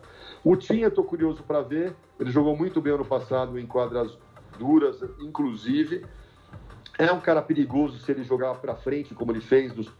[0.44, 4.16] O eu estou curioso para ver, ele jogou muito bem ano passado em quadras
[4.58, 6.04] duras, inclusive.
[6.98, 9.90] É um cara perigoso se ele jogar para frente, como ele fez nos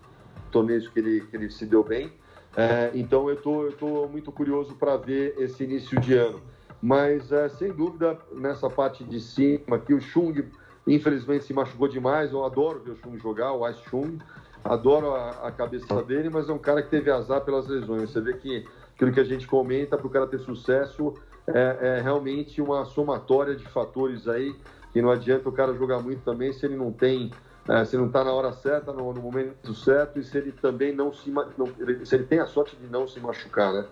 [0.50, 2.12] torneios que ele, que ele se deu bem.
[2.56, 6.40] É, então eu tô, estou tô muito curioso para ver esse início de ano.
[6.80, 10.44] Mas, é, sem dúvida, nessa parte de cima aqui, o Chung,
[10.86, 12.32] infelizmente, se machucou demais.
[12.32, 14.18] Eu adoro ver o Chung jogar, o Ice Chung.
[14.64, 18.10] Adoro a, a cabeça dele, mas é um cara que teve azar pelas lesões.
[18.10, 21.14] Você vê que aquilo que a gente comenta, para o cara ter sucesso,
[21.54, 24.54] é, é, realmente uma somatória de fatores aí,
[24.92, 27.30] que não adianta o cara jogar muito também se ele não tem,
[27.68, 30.94] é, se não está na hora certa, no, no, momento certo, e se ele também
[30.94, 31.66] não se não,
[32.04, 33.86] se ele tem a sorte de não se machucar, né?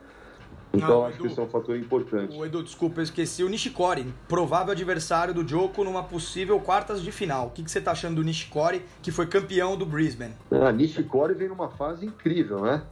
[0.75, 2.37] Então não, acho Edu, que isso é um fator importante.
[2.37, 7.11] O Edu, desculpa, eu esqueci o Nishikori, provável adversário do Joko numa possível quartas de
[7.11, 7.47] final.
[7.47, 10.35] O que, que você está achando do Nishikori, que foi campeão do Brisbane?
[10.51, 12.83] Ah, Nishikori vem numa fase incrível, né?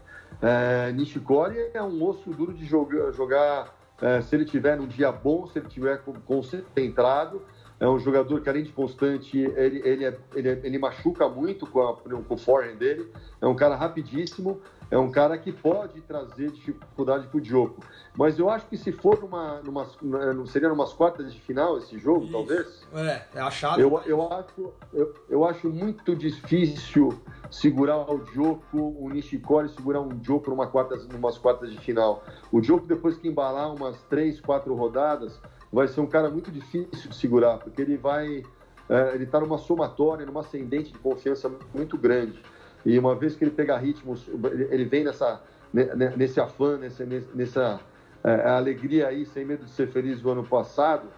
[0.41, 5.11] É, Nishikori é um osso duro de jogar, jogar é, se ele tiver num dia
[5.13, 7.43] bom, se ele tiver concentrado.
[7.85, 11.67] É um jogador que, além de constante, ele, ele, é, ele, é, ele machuca muito
[11.67, 13.13] com, a, com o forehand dele.
[13.43, 14.59] É um cara rapidíssimo,
[14.91, 17.81] é um cara que pode trazer dificuldade para o Diogo.
[18.17, 19.87] Mas eu acho que se for numa, numa
[20.47, 22.33] seria numas quartas de final esse jogo, Isso.
[22.33, 22.87] talvez.
[22.95, 23.83] É, é a chave.
[23.83, 30.09] Eu, eu, acho, eu, eu acho muito difícil segurar o Diogo, o Nishikori segurar um
[30.09, 32.25] Diogo numa quartas, numas quartas de final.
[32.51, 35.39] O Diogo, depois que embalar umas três, quatro rodadas,
[35.75, 38.45] vai ser um cara muito difícil de segurar, porque ele vai.
[38.89, 42.41] É, ele está numa somatória, numa ascendente de confiança muito grande.
[42.87, 44.29] E uma vez que ele pegar ritmos,
[44.71, 45.43] ele vem nessa,
[46.17, 47.05] nesse afã, nessa,
[47.35, 47.81] nessa
[48.23, 51.09] é, alegria aí, sem medo de ser feliz do ano passado,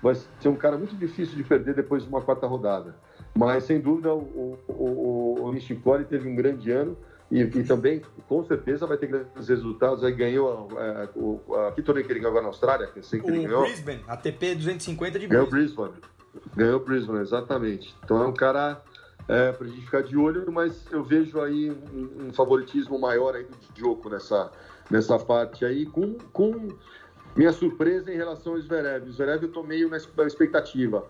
[0.00, 2.94] vai ser um cara muito difícil de perder depois de uma quarta rodada.
[3.36, 6.96] Mas, sem dúvida, o, o, o, o Nishikori teve um grande ano
[7.30, 10.04] e, e, também, com certeza, vai ter grandes resultados.
[10.04, 12.86] Aí ganhou é, o, a, que torneio que ele ganhou na Austrália?
[12.86, 13.62] Que o ele ganhou?
[13.62, 15.28] Brisbane, ATP 250 de Brisbane.
[15.28, 15.94] Ganhou Brisbane.
[16.54, 17.94] Ganhou Brisbane, exatamente.
[18.04, 18.80] Então é um cara
[19.28, 23.34] é, para a gente ficar de olho, mas eu vejo aí um, um favoritismo maior
[23.34, 24.52] aí do Djoko nessa,
[24.90, 26.68] nessa parte aí, com, com
[27.34, 29.08] minha surpresa em relação ao Zverev.
[29.08, 29.96] O Zverev eu tô meio na
[30.26, 31.04] expectativa.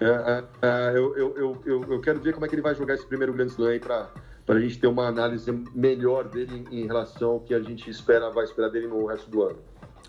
[0.00, 2.94] É, é, é, eu, eu, eu, eu, quero ver como é que ele vai jogar
[2.94, 4.10] esse primeiro Grand Slam aí para
[4.50, 8.30] para a gente ter uma análise melhor dele em relação ao que a gente espera,
[8.30, 9.60] vai esperar dele no resto do ano.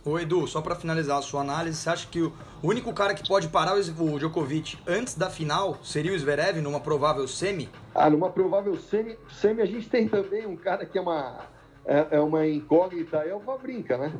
[0.03, 2.33] Ô Edu, só para finalizar a sua análise, você acha que o
[2.63, 7.27] único cara que pode parar o Djokovic antes da final seria o Zverev numa provável
[7.27, 7.69] semi?
[7.93, 11.41] Ah, numa provável semi, semi a gente tem também um cara que é uma,
[11.85, 14.11] é, é uma incógnita, é o Vavrinka, né?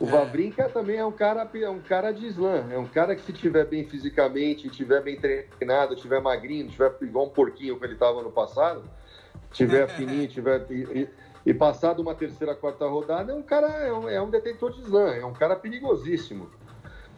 [0.00, 0.10] O é.
[0.10, 3.34] Vavrinka também é um cara, é um cara de slam, é um cara que se
[3.34, 8.22] tiver bem fisicamente, tiver bem treinado, tiver magrinho, tiver igual um porquinho que ele estava
[8.22, 8.82] no passado,
[9.52, 11.08] tiver fininho, tiver e,
[11.44, 14.80] e passado uma terceira, quarta rodada, é um cara é um, é um detentor de
[14.80, 16.48] slam, é um cara perigosíssimo.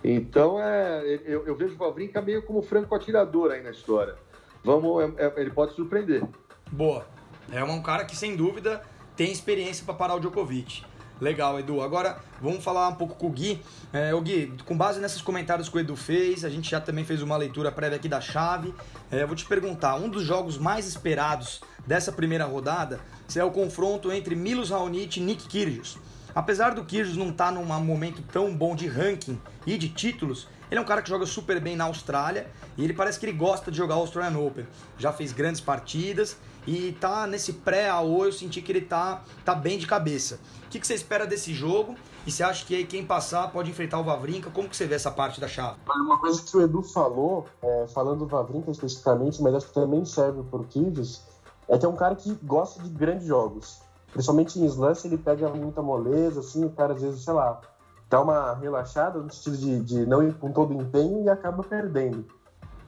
[0.02, 4.16] Então é, eu, eu vejo o Vavrinka meio como franco atirador aí na história.
[4.62, 6.22] Vamos, é, é, ele pode surpreender.
[6.70, 7.06] Boa.
[7.52, 8.82] É um cara que sem dúvida
[9.16, 10.84] tem experiência para parar o Djokovic.
[11.20, 11.80] Legal, Edu.
[11.80, 13.62] Agora vamos falar um pouco com o Gui.
[13.92, 17.04] É, o Gui, com base nesses comentários que o Edu fez, a gente já também
[17.04, 18.74] fez uma leitura prévia aqui da chave.
[19.10, 23.00] É, vou te perguntar: um dos jogos mais esperados dessa primeira rodada
[23.34, 25.98] é o confronto entre Milos Raonic e Nick Kyrgios.
[26.34, 30.48] Apesar do Kyrgios não estar tá num momento tão bom de ranking e de títulos,
[30.70, 33.36] ele é um cara que joga super bem na Austrália e ele parece que ele
[33.36, 34.66] gosta de jogar o Australian Open.
[34.98, 39.78] Já fez grandes partidas e tá nesse pré-AO eu senti que ele tá, tá bem
[39.78, 40.40] de cabeça.
[40.66, 41.94] O que, que você espera desse jogo?
[42.26, 44.50] E você acha que aí quem passar pode enfrentar o Vavrinka?
[44.50, 45.76] Como que você vê essa parte da chave?
[45.86, 50.04] Uma coisa que o Edu falou, é, falando do Vavrinka especificamente, mas acho que também
[50.04, 51.22] serve para o Kyrgios,
[51.68, 53.80] é que é um cara que gosta de grandes jogos.
[54.12, 57.60] Principalmente em slam, ele pega muita moleza, assim, o cara às vezes, sei lá,
[58.08, 61.62] dá uma relaxada no sentido de, de não ir com todo o empenho e acaba
[61.62, 62.24] perdendo.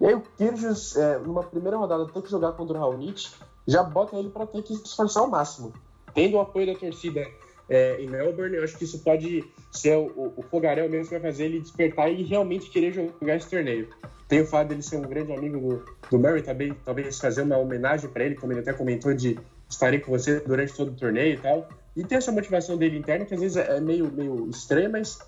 [0.01, 3.31] E aí o Kyrgios, é, numa primeira rodada, tem que jogar contra o Raonic,
[3.66, 5.72] já bota ele para ter que se esforçar ao máximo.
[6.14, 7.27] Tendo o apoio da torcida
[7.69, 11.33] é, em Melbourne, eu acho que isso pode ser o, o fogaréu mesmo que vai
[11.33, 13.89] fazer ele despertar e realmente querer jogar esse torneio.
[14.29, 17.57] Tem o fato dele ser um grande amigo do, do Murray, também, talvez fazer uma
[17.57, 19.39] homenagem para ele, como ele até comentou, de
[19.69, 21.69] estarei com você durante todo o torneio e tal.
[21.97, 25.19] E tem essa motivação dele interna, que às vezes é meio, meio estranha, mas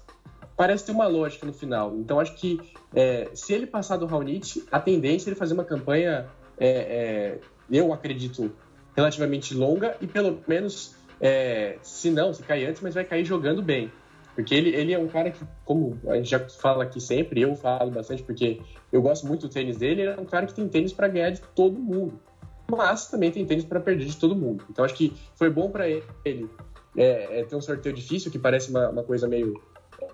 [0.57, 1.97] parece ter uma lógica no final.
[1.97, 2.61] Então acho que
[2.95, 6.27] é, se ele passar do Raonic, a tendência é ele fazer uma campanha,
[6.59, 7.39] é, é,
[7.71, 8.51] eu acredito,
[8.97, 13.63] relativamente longa e pelo menos, é, se não, se cair antes, mas vai cair jogando
[13.63, 13.91] bem.
[14.35, 17.57] Porque ele, ele é um cara que, como a gente já fala aqui sempre, eu
[17.57, 18.61] falo bastante porque
[18.93, 21.31] eu gosto muito do tênis dele, ele é um cara que tem tênis para ganhar
[21.31, 22.21] de todo mundo.
[22.71, 24.65] Mas também tem tênis para perder de todo mundo.
[24.71, 26.49] Então acho que foi bom para ele
[26.97, 29.61] é, é, ter um sorteio difícil, que parece uma, uma coisa meio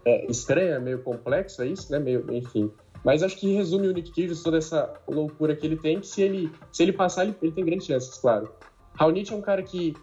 [0.05, 1.99] é, estranha, meio complexa, isso, né?
[1.99, 2.71] Meio, enfim.
[3.05, 6.23] Mas acho que resume o Nick Kyrgios toda essa loucura que ele tem, que se
[6.23, 8.51] ele, se ele passar, ele, ele tem grandes chances, claro.
[8.95, 9.95] Raonic é um cara que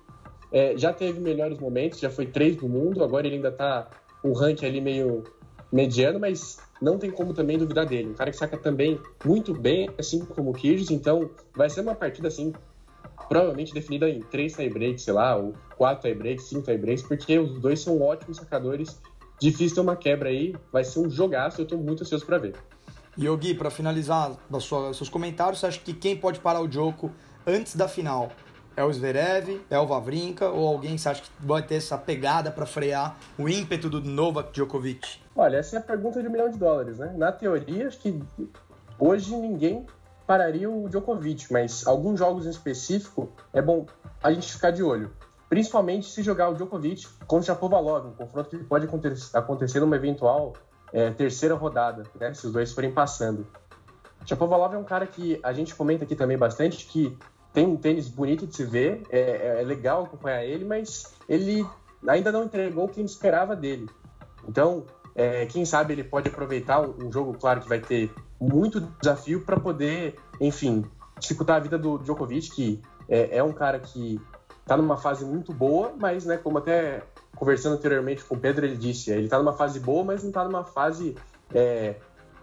[0.51, 3.87] é, já teve melhores momentos, já foi três do mundo, agora ele ainda está
[4.23, 5.23] um ranking ali meio
[5.71, 8.09] mediano, mas não tem como também duvidar dele.
[8.09, 11.95] Um cara que saca também muito bem, assim como o Kyrgios, então vai ser uma
[11.95, 12.53] partida assim
[13.29, 17.79] provavelmente definida em três tiebreaks, sei lá, ou quatro tiebreaks, cinco tiebreaks, porque os dois
[17.79, 18.99] são ótimos sacadores.
[19.39, 22.55] Difícil ter uma quebra aí, vai ser um jogaço, eu estou muito ansioso para ver.
[23.17, 24.65] Yogi, para finalizar os
[24.97, 27.11] seus comentários, você acha que quem pode parar o jogo
[27.47, 28.31] antes da final
[28.75, 32.51] é o Zverev, é o Vavrinka ou alguém você acha que vai ter essa pegada
[32.51, 35.19] para frear o ímpeto do Novak Djokovic?
[35.35, 37.13] Olha, essa é a pergunta de um milhão de dólares, né?
[37.17, 38.21] Na teoria, acho que
[38.97, 39.85] hoje ninguém
[40.25, 43.85] pararia o Djokovic, mas alguns jogos em específico é bom
[44.23, 45.11] a gente ficar de olho.
[45.49, 48.87] Principalmente se jogar o Djokovic contra Shapovalov, um confronto que pode
[49.33, 50.53] acontecer numa eventual
[50.93, 52.33] é, terceira rodada, né?
[52.33, 53.45] Se os dois forem passando.
[54.25, 57.17] Chapovalov é um cara que a gente comenta aqui também bastante, que
[57.53, 61.65] tem um tênis bonito de se ver, é, é legal acompanhar ele, mas ele
[62.07, 63.89] ainda não entregou o que a gente esperava dele.
[64.47, 69.41] Então, é, quem sabe ele pode aproveitar um jogo, claro, que vai ter muito desafio
[69.41, 70.85] para poder, enfim,
[71.19, 74.19] dificultar a vida do Djokovic, que é, é um cara que
[74.61, 77.03] está numa fase muito boa, mas, né, como até
[77.35, 80.43] conversando anteriormente com o Pedro, ele disse, ele está numa fase boa, mas não está
[80.43, 81.15] numa fase
[81.53, 81.95] é,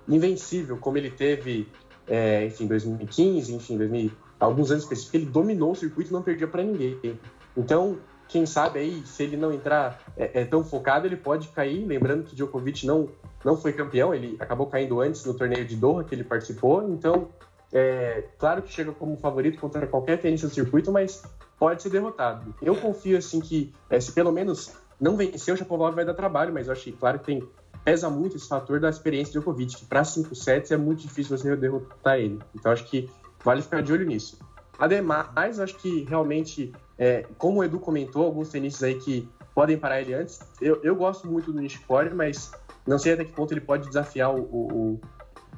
[0.06, 1.68] invencível, como ele teve,
[2.06, 6.46] é, enfim, 2015, enfim, 2000, alguns anos específicos, ele dominou o circuito e não perdia
[6.46, 7.18] para ninguém.
[7.56, 11.84] Então, quem sabe aí, se ele não entrar é, é, tão focado, ele pode cair.
[11.86, 13.08] Lembrando que Djokovic não,
[13.44, 16.88] não foi campeão, ele acabou caindo antes no torneio de Doha que ele participou.
[16.90, 17.28] Então,
[17.72, 21.22] é, claro que chega como favorito contra qualquer tenista do circuito, mas
[21.58, 22.54] pode ser derrotado.
[22.62, 26.52] Eu confio assim que é, se pelo menos não vencer, o Shapovalov vai dar trabalho,
[26.52, 27.48] mas eu achei claro que tem
[27.84, 31.36] pesa muito esse fator da experiência de Djokovic, que para 5 sets é muito difícil
[31.36, 32.38] você derrotar ele.
[32.54, 33.08] Então acho que
[33.44, 34.38] vale ficar de olho nisso.
[34.78, 40.00] Ademais, acho que realmente, é, como o Edu comentou, alguns tenistas aí que podem parar
[40.00, 42.52] ele antes, eu, eu gosto muito do Nishikori, mas
[42.86, 45.00] não sei até que ponto ele pode desafiar o, o,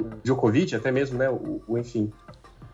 [0.01, 2.11] o Djokovic, até mesmo, né, o, o enfim,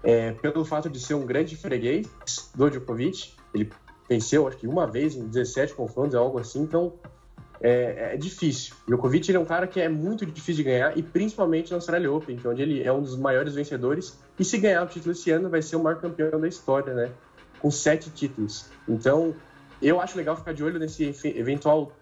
[0.04, 2.08] é, pelo fato de ser um grande freguês
[2.54, 3.72] do Djokovic, ele
[4.08, 6.94] venceu acho que uma vez em 17 confrontos, algo assim, então
[7.60, 8.74] é, é difícil.
[8.86, 12.38] Djokovic é um cara que é muito difícil de ganhar, e principalmente no Australia Open,
[12.42, 14.18] é onde ele é um dos maiores vencedores.
[14.38, 17.10] E se ganhar o título esse ano, vai ser o maior campeão da história, né?
[17.58, 18.66] Com sete títulos.
[18.88, 19.34] Então,
[19.80, 21.92] eu acho legal ficar de olho nesse eventual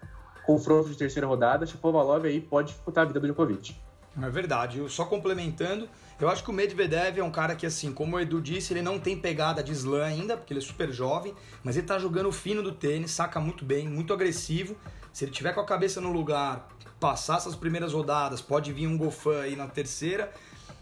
[0.45, 1.67] confronto de terceira rodada.
[1.67, 3.77] Shapovalov aí pode disputar a vida do Djokovic.
[4.23, 4.79] É verdade.
[4.79, 5.89] Eu, só complementando,
[6.21, 8.83] eu acho que o Medvedev é um cara que, assim, como o Edu disse, ele
[8.83, 11.35] não tem pegada de slam ainda, porque ele é super jovem,
[11.65, 14.77] mas ele tá jogando fino do tênis, saca muito bem, muito agressivo.
[15.15, 18.99] Se ele tiver com a cabeça no lugar, passar essas primeiras rodadas, pode vir um
[18.99, 20.33] Gofan aí na terceira.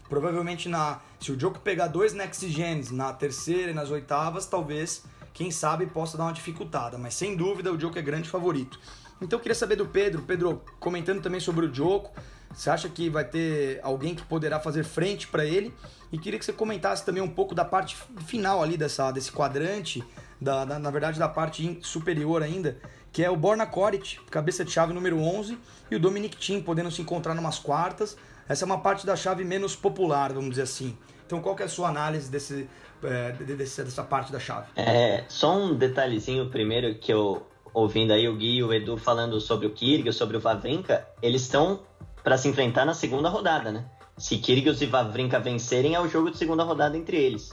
[0.09, 1.01] Provavelmente na.
[1.19, 5.03] Se o jogo pegar dois Next Gens na terceira e nas oitavas, talvez,
[5.35, 6.97] quem sabe, possa dar uma dificultada.
[6.97, 8.79] Mas sem dúvida o Djoko é grande favorito.
[9.21, 12.11] Então eu queria saber do Pedro, Pedro, comentando também sobre o Djoko,
[12.51, 15.71] você acha que vai ter alguém que poderá fazer frente para ele?
[16.11, 20.03] E queria que você comentasse também um pouco da parte final ali dessa, desse quadrante,
[20.41, 22.79] da, da na verdade da parte superior ainda,
[23.13, 25.55] que é o Borna Koric, cabeça de chave número 11,
[25.91, 28.17] e o Dominic Thiem podendo se encontrar numas quartas.
[28.49, 30.97] Essa é uma parte da chave menos popular, vamos dizer assim.
[31.23, 32.67] Então, qual que é a sua análise desse,
[33.03, 34.67] é, desse, dessa parte da chave?
[34.75, 39.39] É, só um detalhezinho primeiro que eu ouvindo aí o Gui e o Edu falando
[39.39, 41.81] sobre o Kyrgios, sobre o Vavrinka, eles estão
[42.23, 43.85] para se enfrentar na segunda rodada, né?
[44.17, 47.51] Se Kyrgios e Vavrinka vencerem, é o jogo de segunda rodada entre eles.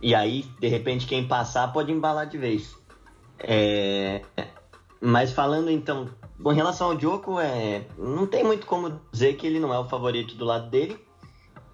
[0.00, 2.74] E aí, de repente, quem passar pode embalar de vez.
[3.38, 4.22] É...
[5.00, 6.08] Mas falando então,
[6.42, 7.86] com relação ao Djoko, é...
[7.98, 10.98] não tem muito como dizer que ele não é o favorito do lado dele.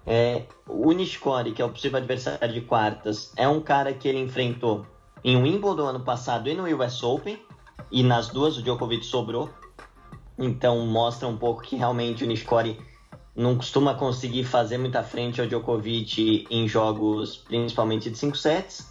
[0.05, 0.43] É...
[0.67, 4.85] O Nishikori, que é o possível adversário de quartas, é um cara que ele enfrentou
[5.23, 7.39] em Wimbledon ano passado e no US Open.
[7.91, 9.49] E nas duas o Djokovic sobrou.
[10.37, 12.79] Então mostra um pouco que realmente o Nishikori
[13.35, 18.88] não costuma conseguir fazer muita frente ao Djokovic em jogos principalmente de 5 sets.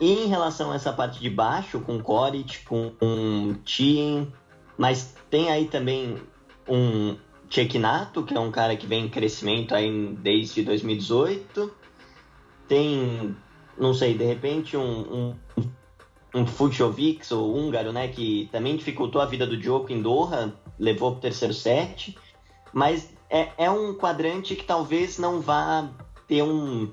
[0.00, 4.32] Em relação a essa parte de baixo, com Koric, com um Tien,
[4.76, 6.18] mas tem aí também
[6.68, 7.16] um
[7.50, 11.72] Cekinato, que é um cara que vem em crescimento aí desde 2018.
[12.68, 13.34] Tem,
[13.78, 15.34] não sei, de repente um, um
[16.36, 21.12] um Fujovic, o húngaro, né, que também dificultou a vida do Djoko em Doha, levou
[21.12, 22.16] para o terceiro set,
[22.74, 25.88] mas é, é um quadrante que talvez não vá
[26.28, 26.92] ter um,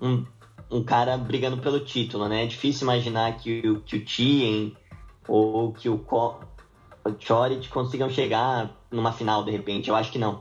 [0.00, 0.24] um,
[0.70, 2.44] um cara brigando pelo título, né?
[2.44, 4.76] É difícil imaginar que, o, que o Tien
[5.26, 9.88] ou que o, o Chorit consigam chegar numa final de repente.
[9.88, 10.40] Eu acho que não.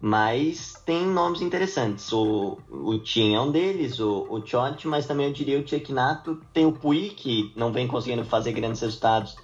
[0.00, 2.12] Mas tem nomes interessantes.
[2.12, 4.42] O, o Tien é um deles, o, o
[4.88, 6.40] mas também eu diria o Tchekinato.
[6.52, 9.36] Tem o Pui, que não vem conseguindo fazer grandes resultados,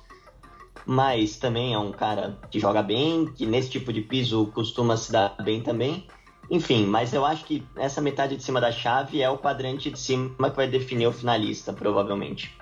[0.87, 5.11] mas também é um cara que joga bem, que nesse tipo de piso costuma se
[5.11, 6.07] dar bem também.
[6.51, 9.99] Enfim, mas eu acho que essa metade de cima da chave é o quadrante de
[9.99, 12.57] cima que vai definir o finalista, provavelmente.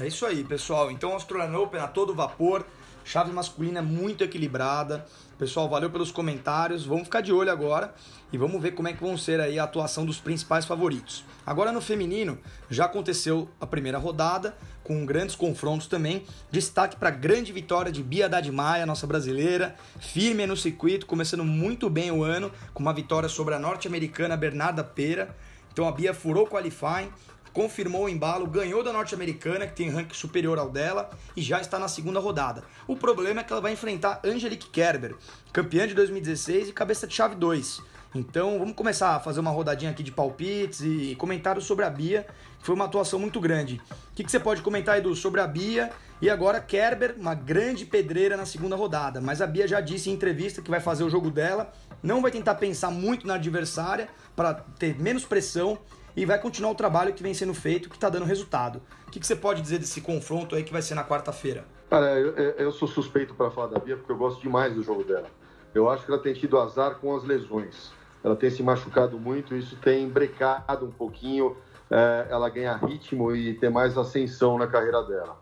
[0.00, 0.90] É isso aí, pessoal.
[0.90, 2.66] Então, Australian Open a todo vapor.
[3.06, 5.06] Chave masculina muito equilibrada.
[5.38, 6.84] Pessoal, valeu pelos comentários.
[6.84, 7.94] Vamos ficar de olho agora
[8.32, 11.24] e vamos ver como é que vão ser aí a atuação dos principais favoritos.
[11.46, 12.36] Agora no feminino,
[12.68, 16.24] já aconteceu a primeira rodada, com grandes confrontos também.
[16.50, 21.44] Destaque para a grande vitória de Bia Haddad Maia, nossa brasileira, firme no circuito, começando
[21.44, 25.32] muito bem o ano, com uma vitória sobre a norte-americana Bernarda Pera.
[25.72, 27.12] Então a Bia furou o qualifying,
[27.56, 31.78] confirmou o embalo, ganhou da norte-americana, que tem ranking superior ao dela, e já está
[31.78, 32.62] na segunda rodada.
[32.86, 35.14] O problema é que ela vai enfrentar Angelique Kerber,
[35.54, 37.80] campeã de 2016 e cabeça de chave 2.
[38.14, 42.26] Então vamos começar a fazer uma rodadinha aqui de palpites e comentários sobre a Bia,
[42.60, 43.80] foi uma atuação muito grande.
[44.12, 45.90] O que, que você pode comentar, Edu, sobre a Bia?
[46.20, 49.18] E agora Kerber, uma grande pedreira na segunda rodada.
[49.18, 52.30] Mas a Bia já disse em entrevista que vai fazer o jogo dela, não vai
[52.30, 55.78] tentar pensar muito na adversária para ter menos pressão
[56.16, 58.80] e vai continuar o trabalho que vem sendo feito, que está dando resultado.
[59.06, 61.66] O que, que, você pode dizer desse confronto aí que vai ser na quarta-feira?
[61.90, 65.04] Cara, eu, eu, sou suspeito para falar da Bia porque eu gosto demais do jogo
[65.04, 65.28] dela.
[65.74, 67.92] Eu acho que ela tem tido azar com as lesões.
[68.24, 71.56] Ela tem se machucado muito, isso tem brecado um pouquinho
[71.90, 75.38] é, ela ganhar ritmo e ter mais ascensão na carreira dela.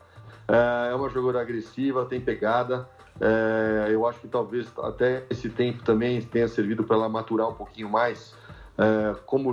[0.48, 2.88] É, é uma jogadora agressiva, tem pegada.
[3.20, 7.54] É, eu acho que talvez até esse tempo também tenha servido para ela maturar um
[7.54, 8.34] pouquinho mais
[8.76, 9.52] é, como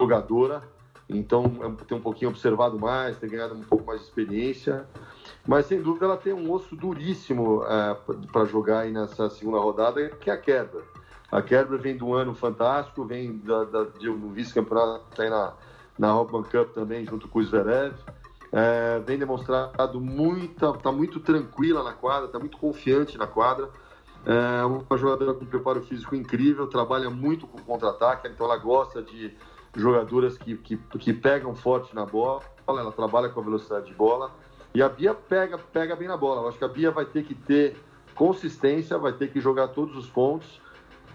[0.00, 0.62] jogadora,
[1.08, 4.86] então é, tem um pouquinho observado mais, tem ganhado um pouco mais de experiência,
[5.46, 7.96] mas sem dúvida ela tem um osso duríssimo é,
[8.32, 10.82] para jogar aí nessa segunda rodada, que é a Kerber.
[11.30, 15.52] A Kerber vem um ano fantástico, vem da, da, de um vice-campeonato tá aí na,
[15.98, 17.94] na Hopman Cup também, junto com o Zverev.
[18.52, 23.70] É, vem demonstrado muita, tá muito tranquila na quadra, tá muito confiante na quadra.
[24.26, 29.34] É uma jogadora com preparo físico incrível, trabalha muito com contra-ataque, então ela gosta de
[29.74, 34.30] jogadoras que, que, que pegam forte na bola, ela trabalha com a velocidade de bola.
[34.74, 36.42] E a Bia pega, pega bem na bola.
[36.42, 37.76] Eu acho que a Bia vai ter que ter
[38.14, 40.60] consistência, vai ter que jogar todos os pontos,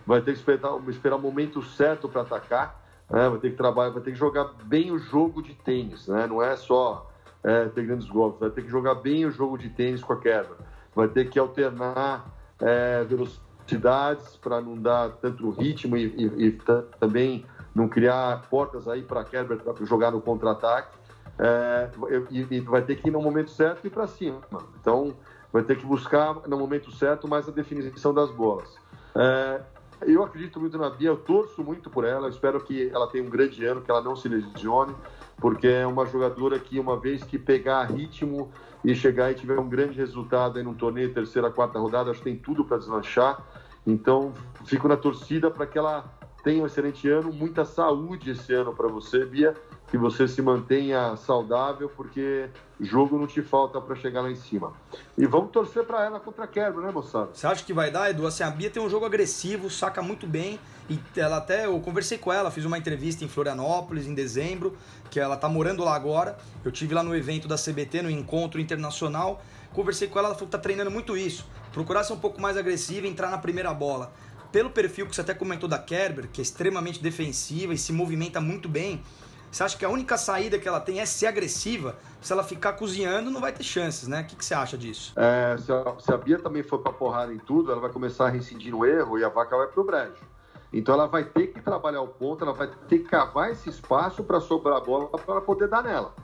[0.06, 3.30] vai ter que esperar, esperar o momento certo para atacar, né?
[3.30, 6.28] vai ter que trabalhar, vai ter que jogar bem o jogo de tênis, né?
[6.28, 7.12] não é só
[7.44, 10.20] é, ter grandes golpes, vai ter que jogar bem o jogo de tênis com a
[10.20, 10.58] queda,
[10.96, 12.26] vai ter que alternar
[12.60, 16.52] é, velocidades para não dar tanto ritmo e, e, e
[17.00, 17.46] também
[17.76, 20.98] não criar portas aí para Kerber jogar no contra-ataque.
[21.38, 21.90] É,
[22.32, 24.40] e, e, vai ter que ir no momento certo e para cima.
[24.80, 25.14] Então,
[25.52, 28.74] vai ter que buscar no momento certo mais a definição das bolas.
[29.14, 29.62] É,
[30.04, 33.30] eu acredito muito na Bia, eu torço muito por ela, espero que ela tenha um
[33.30, 34.96] grande ano, que ela não se lesione,
[35.38, 38.50] porque é uma jogadora que, uma vez que pegar ritmo
[38.84, 42.26] e chegar e tiver um grande resultado aí no torneio, terceira, quarta rodada, acho que
[42.26, 43.44] tem tudo para deslanchar.
[43.86, 44.34] Então,
[44.66, 46.06] fico na torcida para que ela
[46.46, 49.56] tenha um excelente ano, muita saúde esse ano para você, Bia,
[49.88, 52.48] que você se mantenha saudável, porque
[52.80, 54.72] jogo não te falta para chegar lá em cima.
[55.18, 57.32] E vamos torcer para ela contra a Kerber, né, moçada?
[57.34, 58.28] Você acha que vai dar, Edu?
[58.28, 62.20] Assim, a Bia tem um jogo agressivo, saca muito bem, e ela até, eu conversei
[62.20, 64.78] com ela, fiz uma entrevista em Florianópolis em dezembro,
[65.10, 66.38] que ela tá morando lá agora.
[66.64, 69.42] Eu tive lá no evento da CBT, no encontro internacional,
[69.74, 71.48] conversei com ela, ela falou que tá treinando muito isso.
[71.74, 74.14] Procurar ser um pouco mais agressiva entrar na primeira bola
[74.56, 78.40] pelo perfil que você até comentou da Kerber, que é extremamente defensiva e se movimenta
[78.40, 79.04] muito bem,
[79.52, 81.98] você acha que a única saída que ela tem é ser agressiva?
[82.22, 84.22] Se ela ficar cozinhando, não vai ter chances, né?
[84.22, 85.12] O que, que você acha disso?
[85.18, 88.28] É, se, a, se, a, Bia também for pra porrada em tudo, ela vai começar
[88.28, 90.24] a reincidir no erro e a vaca vai pro brejo.
[90.72, 94.24] Então ela vai ter que trabalhar o ponto, ela vai ter que cavar esse espaço
[94.24, 96.16] para sobrar a bola para poder dar nela.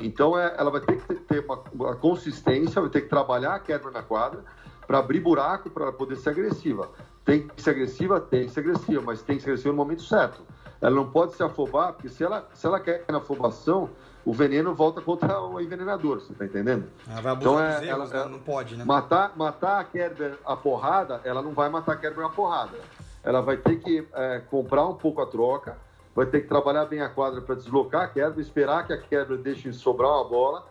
[0.00, 3.60] Então é, ela vai ter que ter uma, uma, consistência, vai ter que trabalhar a
[3.60, 4.42] quebra na quadra
[4.90, 6.90] para abrir buraco para poder ser agressiva.
[7.24, 8.20] Tem que ser agressiva?
[8.20, 10.42] Tem que ser agressiva, mas tem que ser agressiva no momento certo.
[10.80, 13.88] Ela não pode se afobar, porque se ela, se ela quer na afobação,
[14.24, 16.88] o veneno volta contra o envenenador, você tá entendendo?
[17.08, 18.30] Ela vai então é, erros, ela, né?
[18.32, 18.84] não pode, né?
[18.84, 22.76] Matar, matar a Kerber a porrada, ela não vai matar a Kerber a porrada.
[23.22, 25.78] Ela vai ter que é, comprar um pouco a troca,
[26.16, 29.38] vai ter que trabalhar bem a quadra para deslocar a Kerber, esperar que a Kerber
[29.38, 30.64] deixe sobrar uma bola,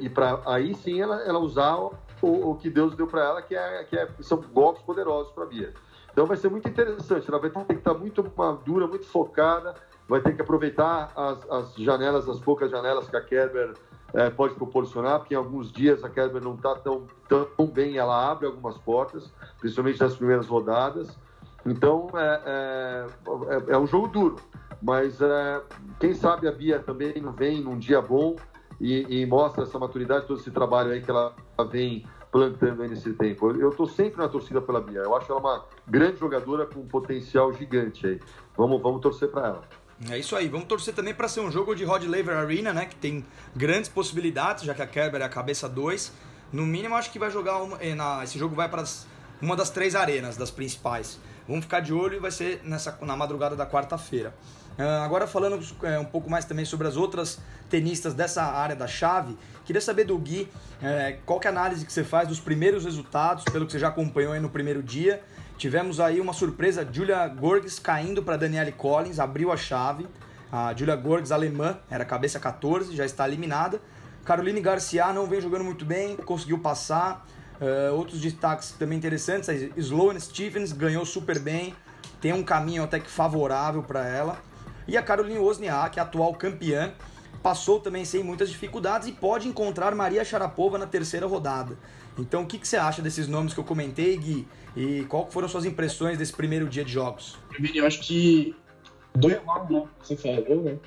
[0.00, 1.90] e para aí sim ela, ela usar
[2.22, 5.44] o, o que Deus deu para ela, que, é, que é, são golpes poderosos para
[5.44, 5.72] a Bia.
[6.12, 7.28] Então vai ser muito interessante.
[7.28, 9.74] Ela vai ter que estar muito madura, muito focada,
[10.08, 13.74] vai ter que aproveitar as, as janelas, as poucas janelas que a Kerber
[14.14, 18.30] é, pode proporcionar, porque em alguns dias a Kerber não está tão, tão bem, ela
[18.30, 21.18] abre algumas portas, principalmente nas primeiras rodadas.
[21.66, 23.06] Então é, é,
[23.48, 24.36] é, é um jogo duro,
[24.80, 25.60] mas é,
[26.00, 28.36] quem sabe a Bia também não vem num dia bom
[28.80, 31.34] e, e mostra essa maturidade, todo esse trabalho aí que ela
[31.70, 33.50] vem plantando aí nesse tempo.
[33.52, 35.00] Eu estou sempre na torcida pela Bia.
[35.00, 38.20] Eu acho ela uma grande jogadora com um potencial gigante aí.
[38.56, 39.62] Vamos, vamos torcer para ela.
[40.10, 42.84] É isso aí, vamos torcer também para ser um jogo de Rod Laver Arena, né?
[42.84, 43.24] Que tem
[43.54, 46.12] grandes possibilidades, já que a Kerber é a cabeça 2.
[46.52, 47.62] No mínimo, acho que vai jogar.
[47.62, 48.84] Uma, eh, na, esse jogo vai para
[49.40, 51.18] uma das três arenas, das principais.
[51.48, 54.34] Vamos ficar de olho e vai ser nessa, na madrugada da quarta-feira.
[54.78, 57.38] Uh, agora falando uh, um pouco mais também sobre as outras
[57.70, 60.42] tenistas dessa área da chave, queria saber do Gui
[60.82, 63.78] uh, qual que é a análise que você faz dos primeiros resultados, pelo que você
[63.78, 65.22] já acompanhou aí no primeiro dia.
[65.56, 70.06] Tivemos aí uma surpresa, Julia Gorges caindo para Danielle Collins, abriu a chave.
[70.52, 73.80] A Julia Gorges, alemã, era cabeça 14, já está eliminada.
[74.26, 77.26] Caroline Garcia não vem jogando muito bem, conseguiu passar.
[77.58, 81.74] Uh, outros destaques também interessantes, a Sloane Stephens ganhou super bem.
[82.20, 84.38] tem um caminho até que favorável para ela.
[84.86, 86.92] E a Caroline Wozniak, atual campeã,
[87.42, 91.76] passou também sem muitas dificuldades e pode encontrar Maria Sharapova na terceira rodada.
[92.18, 94.48] Então, o que, que você acha desses nomes que eu comentei, Gui?
[94.74, 97.38] E qual foram suas impressões desse primeiro dia de jogos?
[97.74, 98.56] Eu acho que
[99.14, 100.78] dois nomes né, você falou, né?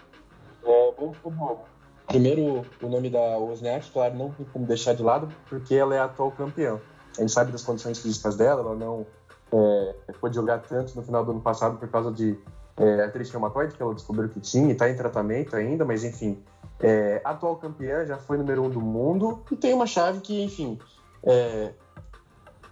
[0.63, 1.65] É, vamos como
[2.09, 5.99] Primeiro, o nome da Wozniak, claro, não tem como deixar de lado, porque ela é
[5.99, 6.79] a atual campeã.
[7.15, 9.05] A gente sabe das condições físicas dela, ela não
[9.53, 12.35] é, pôde jogar tanto no final do ano passado por causa de
[12.80, 16.41] é, artrite reumatoide, que ela descobriu que tinha e está em tratamento ainda, mas enfim,
[16.80, 20.80] é, atual campeã, já foi número um do mundo e tem uma chave que, enfim,
[21.23, 21.73] é,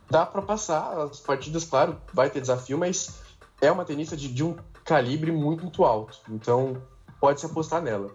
[0.09, 3.19] dá para passar as partidas, claro, vai ter desafio, mas
[3.61, 4.55] é uma tenista de, de um
[4.85, 6.77] calibre muito alto, então
[7.19, 8.09] pode se apostar nela.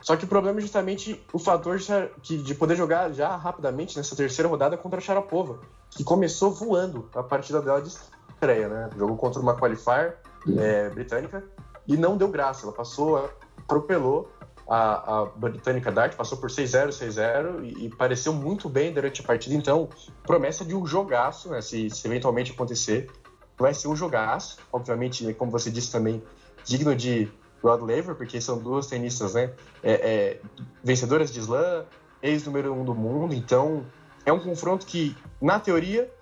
[0.00, 1.78] Só que o problema é justamente o fator
[2.22, 5.58] de poder jogar já rapidamente nessa terceira rodada contra a Sharapova,
[5.90, 8.90] que começou voando a partida dela de estreia, né?
[8.96, 10.18] Jogou contra uma qualifier
[10.56, 11.44] é, britânica
[11.86, 12.64] e não deu graça.
[12.64, 14.30] Ela passou, atropelou
[14.68, 19.24] a, a britânica Dart, passou por 6-0, 6-0 e, e, pareceu muito bem durante a
[19.24, 19.54] partida.
[19.54, 19.88] Então,
[20.24, 21.62] promessa de um jogaço, né?
[21.62, 23.10] Se, se eventualmente acontecer,
[23.58, 24.58] vai ser um jogaço.
[24.70, 26.22] Obviamente, como você disse também,
[26.64, 27.30] digno de
[27.62, 29.52] Rod Laver, porque são duas tenistas, né?
[29.82, 30.40] É, é,
[30.84, 31.86] vencedoras de slam,
[32.22, 33.34] ex-número um do mundo.
[33.34, 33.86] Então,
[34.26, 36.12] é um confronto que, na teoria,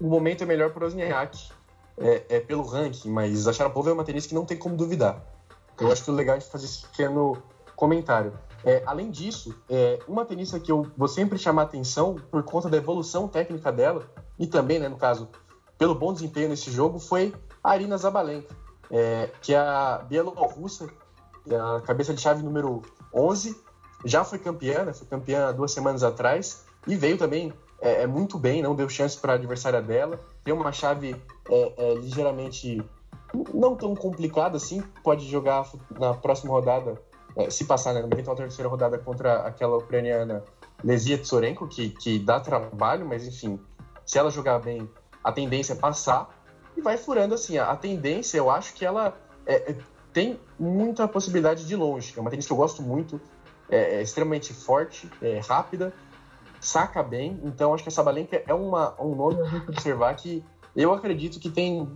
[0.00, 1.50] o momento é melhor para o Wozniak
[2.00, 5.22] é, é, pelo ranking, mas a Sharapova é uma tenista que não tem como duvidar.
[5.78, 7.36] Eu acho que o legal é fazer esse pequeno
[7.76, 8.32] comentário.
[8.64, 12.76] É, além disso, é, uma tenista que eu vou sempre chamar atenção por conta da
[12.76, 14.06] evolução técnica dela,
[14.38, 15.28] e também, né, no caso,
[15.78, 18.54] pelo bom desempenho nesse jogo, foi a Arina Zabalenka,
[18.90, 20.88] é, que é a bielorrussa,
[21.48, 22.82] é a cabeça de chave número
[23.14, 23.56] 11,
[24.04, 28.38] já foi campeã, né, foi campeã duas semanas atrás, e veio também é, é muito
[28.38, 30.20] bem, não deu chance para a adversária dela.
[30.44, 31.16] Tem uma chave
[31.48, 32.82] é, é, ligeiramente
[33.54, 37.00] não tão complicada assim, pode jogar na próxima rodada,
[37.36, 40.44] é, se passar né, na terceira rodada contra aquela ucraniana
[40.82, 43.58] Lesia Tsorenko, que, que dá trabalho, mas enfim,
[44.04, 44.88] se ela jogar bem,
[45.22, 46.28] a tendência é passar
[46.76, 47.56] e vai furando assim.
[47.56, 49.16] A, a tendência, eu acho que ela
[49.46, 49.76] é, é,
[50.12, 52.12] tem muita possibilidade de longe.
[52.16, 53.20] É uma tendência que eu gosto muito,
[53.68, 55.92] é, é extremamente forte, é rápida
[56.60, 57.40] saca bem.
[57.42, 60.44] Então acho que essa Sabalenka é uma, um nome a gente observar que
[60.76, 61.88] eu acredito que tem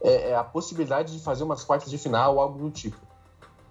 [0.00, 2.96] é, é, a possibilidade de fazer umas quartas de final ou algo do tipo.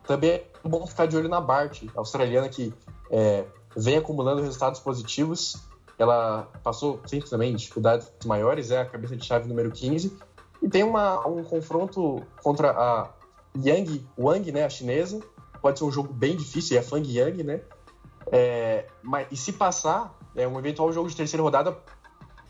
[0.05, 2.73] Também é bom ficar de olho na Bart, australiana que
[3.09, 5.55] é, vem acumulando resultados positivos.
[5.97, 10.15] Ela passou sempre também dificuldades maiores, é a cabeça de chave número 15.
[10.61, 13.09] E tem uma, um confronto contra a
[13.57, 15.21] Yang Wang, né, a chinesa.
[15.61, 17.61] Pode ser um jogo bem difícil, é a Fang Yang, né?
[18.31, 21.77] É, mas, e se passar, é, um eventual jogo de terceira rodada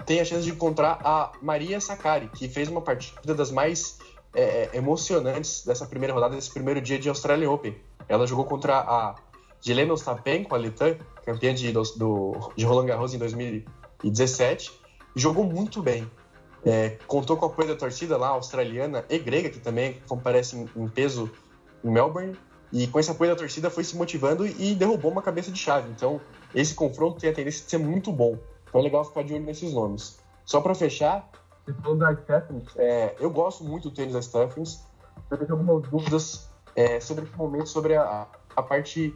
[0.05, 3.97] tem a chance de encontrar a Maria Sakari, que fez uma partida das mais
[4.33, 7.75] é, é emocionantes dessa primeira rodada, desse primeiro dia de Australian Open.
[8.07, 9.15] Ela jogou contra a
[9.61, 14.71] Jelena Ostapenko, a Letã, campeã de, do, de Roland Garros em 2017,
[15.15, 16.09] e jogou muito bem.
[16.63, 20.69] É, contou com o apoio da torcida lá, australiana e grega, que também comparece em,
[20.75, 21.31] em peso
[21.83, 22.35] em Melbourne,
[22.71, 25.89] e com esse apoio da torcida foi se motivando e derrubou uma cabeça de chave.
[25.89, 26.19] Então,
[26.55, 28.37] esse confronto tem a tendência de ser muito bom.
[28.67, 30.19] Então é legal ficar de olho nesses nomes.
[30.45, 31.29] Só para fechar,
[31.65, 34.85] você falou da Stephens, é, eu gosto muito do tênis da Stephens.
[35.29, 39.15] Eu tenho algumas dúvidas é, sobre esse momento, sobre a, a parte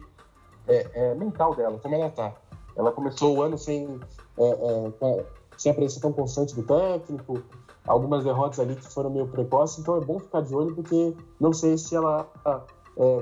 [0.66, 2.34] é, é, mental dela, como ela tá.
[2.76, 4.00] Ela começou o ano sem,
[4.38, 5.24] é, é,
[5.56, 7.42] sem a presença tão constante do técnico,
[7.86, 11.52] algumas derrotas ali que foram meio precoces, então é bom ficar de olho porque não
[11.52, 12.28] sei se ela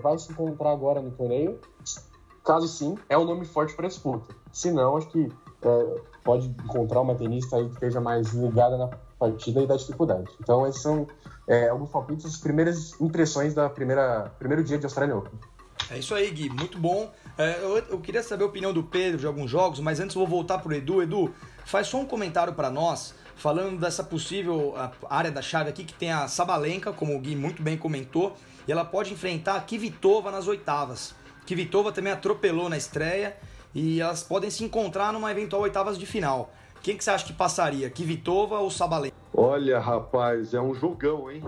[0.02, 1.60] vai se encontrar agora no torneio.
[2.49, 4.34] Caso sim, é um nome forte para disputa.
[4.51, 5.30] Se não, acho que
[5.61, 8.88] é, pode encontrar uma tenista aí que esteja mais ligada na
[9.18, 10.30] partida e da dificuldade.
[10.40, 11.07] Então, esses são
[11.46, 15.38] é, alguns palpites, as primeiras impressões da primeira primeiro dia de Australian Open.
[15.90, 17.12] É isso aí, Gui, muito bom.
[17.36, 20.20] É, eu, eu, queria saber a opinião do Pedro de alguns jogos, mas antes eu
[20.20, 21.03] vou voltar para o Edu.
[21.03, 21.30] Edu,
[21.66, 24.74] faz só um comentário para nós, falando dessa possível
[25.11, 28.34] área da chave aqui, que tem a Sabalenka, como o Gui muito bem comentou,
[28.66, 31.14] e ela pode enfrentar a Kvitova nas oitavas.
[31.55, 33.34] Kvitova também atropelou na estreia
[33.74, 36.53] e elas podem se encontrar numa eventual oitavas de final.
[36.82, 39.16] Quem que você acha que passaria, Kvitova ou Sabalenka?
[39.34, 41.42] Olha, rapaz, é um jogão, hein?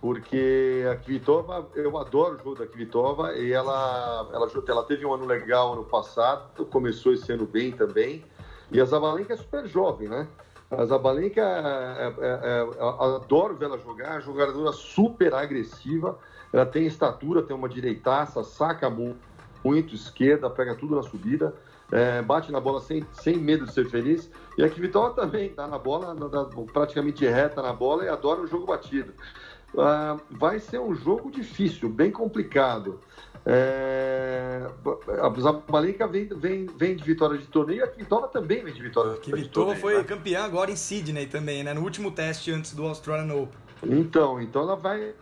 [0.00, 5.12] Porque a Kvitova, eu adoro o jogo da Kvitova e ela, ela, ela teve um
[5.12, 8.24] ano legal ano passado, começou esse ano bem também.
[8.72, 10.26] E a Zabalenka é super jovem, né?
[10.70, 16.18] A Zabalenka, é, é, é, adoro ver ela jogar, jogadora super agressiva,
[16.52, 19.18] ela tem estatura, tem uma direitaça, saca muito,
[19.64, 21.54] muito, esquerda, pega tudo na subida,
[21.90, 24.30] é, bate na bola sem, sem medo de ser feliz.
[24.56, 26.14] E a Kvitova também tá na bola,
[26.72, 29.12] praticamente reta na bola e adora o jogo batido.
[29.74, 33.00] Uh, vai ser um jogo difícil, bem complicado.
[33.44, 34.66] É...
[35.22, 38.82] A Zabalenka vem, vem, vem de vitória de torneio e a Kvitova também vem de
[38.82, 39.80] vitória que de torneio.
[39.80, 40.04] foi né?
[40.04, 41.72] campeã agora em Sydney também, né?
[41.72, 43.58] No último teste antes do Australian Open.
[43.84, 45.14] Então, então ela vai...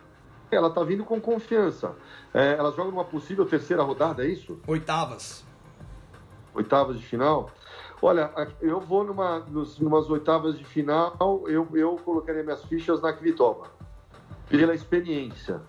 [0.49, 1.93] Ela tá vindo com confiança.
[2.33, 4.59] É, ela joga numa possível terceira rodada, é isso?
[4.67, 5.43] Oitavas.
[6.53, 7.51] Oitavas de final?
[8.01, 8.31] Olha,
[8.61, 9.39] eu vou numa,
[9.79, 11.15] numas oitavas de final,
[11.47, 13.71] eu, eu colocaria minhas fichas na Kvitova.
[14.47, 15.61] Pela experiência.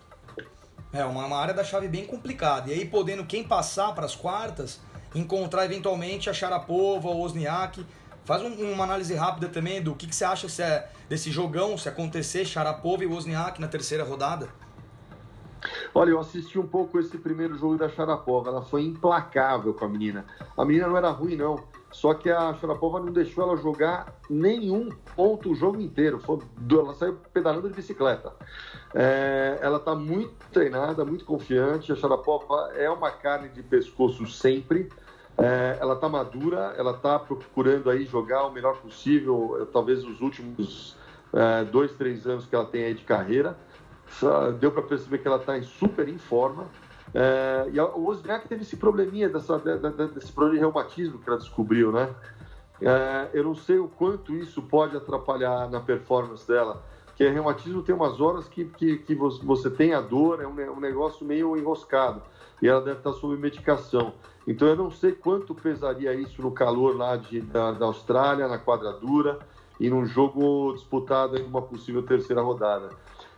[0.92, 2.70] É, uma, uma área da chave bem complicada.
[2.70, 4.80] E aí, podendo quem passar para as quartas,
[5.14, 7.84] encontrar eventualmente a Sharapova ou Osniak.
[8.24, 11.78] Faz um, uma análise rápida também do que, que você acha se é desse jogão,
[11.78, 14.48] se acontecer Sharapova e Wozniak na terceira rodada.
[15.94, 18.50] Olha, eu assisti um pouco esse primeiro jogo da Sharapova.
[18.50, 20.24] Ela foi implacável com a menina.
[20.56, 21.56] A menina não era ruim, não.
[21.90, 26.20] Só que a Sharapova não deixou ela jogar nenhum ponto o jogo inteiro.
[26.70, 28.32] Ela saiu pedalando de bicicleta.
[28.94, 31.90] É, ela está muito treinada, muito confiante.
[31.90, 34.88] A Sharapova é uma carne de pescoço sempre.
[35.36, 40.96] É, ela está madura, ela está procurando aí jogar o melhor possível, talvez os últimos
[41.32, 43.56] é, dois, três anos que ela tem aí de carreira.
[44.58, 46.66] Deu para perceber que ela está super em forma.
[47.14, 51.90] É, e o Wozniak teve esse probleminha, dessa, desse problema de reumatismo que ela descobriu,
[51.90, 52.14] né?
[52.80, 56.82] É, eu não sei o quanto isso pode atrapalhar na performance dela,
[57.16, 60.76] que é reumatismo tem umas horas que, que, que você tem a dor, é um,
[60.76, 62.22] um negócio meio enroscado,
[62.62, 64.12] e ela deve estar sob medicação.
[64.46, 68.58] Então eu não sei quanto pesaria isso no calor lá de, da, da Austrália, na
[68.58, 69.38] quadradura,
[69.80, 72.90] e num jogo disputado em uma possível terceira rodada.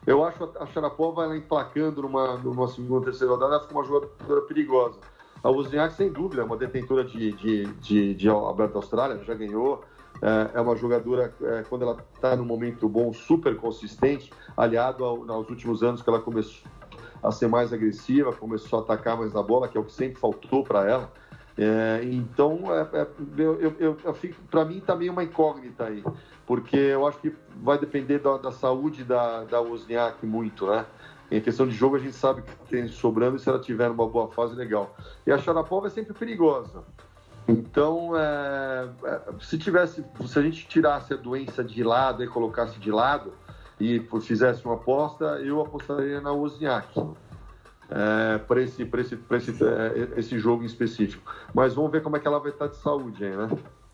[0.07, 4.41] Eu acho a Sharapova ela emplacando numa, numa segunda, terceira rodada, ela fica uma jogadora
[4.43, 4.99] perigosa.
[5.43, 9.83] A Wozniak, sem dúvida, é uma detentora de, de, de, de Aberto Austrália, já ganhou.
[10.23, 15.31] É, é uma jogadora, é, quando ela está num momento bom, super consistente, aliado ao,
[15.31, 16.71] aos últimos anos que ela começou
[17.23, 20.21] a ser mais agressiva, começou a atacar mais na bola, que é o que sempre
[20.21, 21.13] faltou para ela.
[21.59, 24.17] É, então, é, é, eu, eu, eu,
[24.51, 26.03] para mim também tá uma incógnita aí,
[26.47, 30.87] porque eu acho que vai depender da, da saúde da, da Wozniak muito, né?
[31.31, 34.09] Em questão de jogo, a gente sabe que tem sobrando e se ela tiver uma
[34.09, 34.97] boa fase, legal.
[35.25, 36.83] E a Sharapova é sempre perigosa.
[37.47, 42.79] Então, é, é, se tivesse, se a gente tirasse a doença de lado e colocasse
[42.81, 43.33] de lado
[43.79, 47.01] e fizesse uma aposta, eu apostaria na Wozniak
[47.91, 51.23] é, para esse, esse, esse, é, esse jogo em específico.
[51.53, 53.49] Mas vamos ver como é que ela vai estar de saúde aí, né?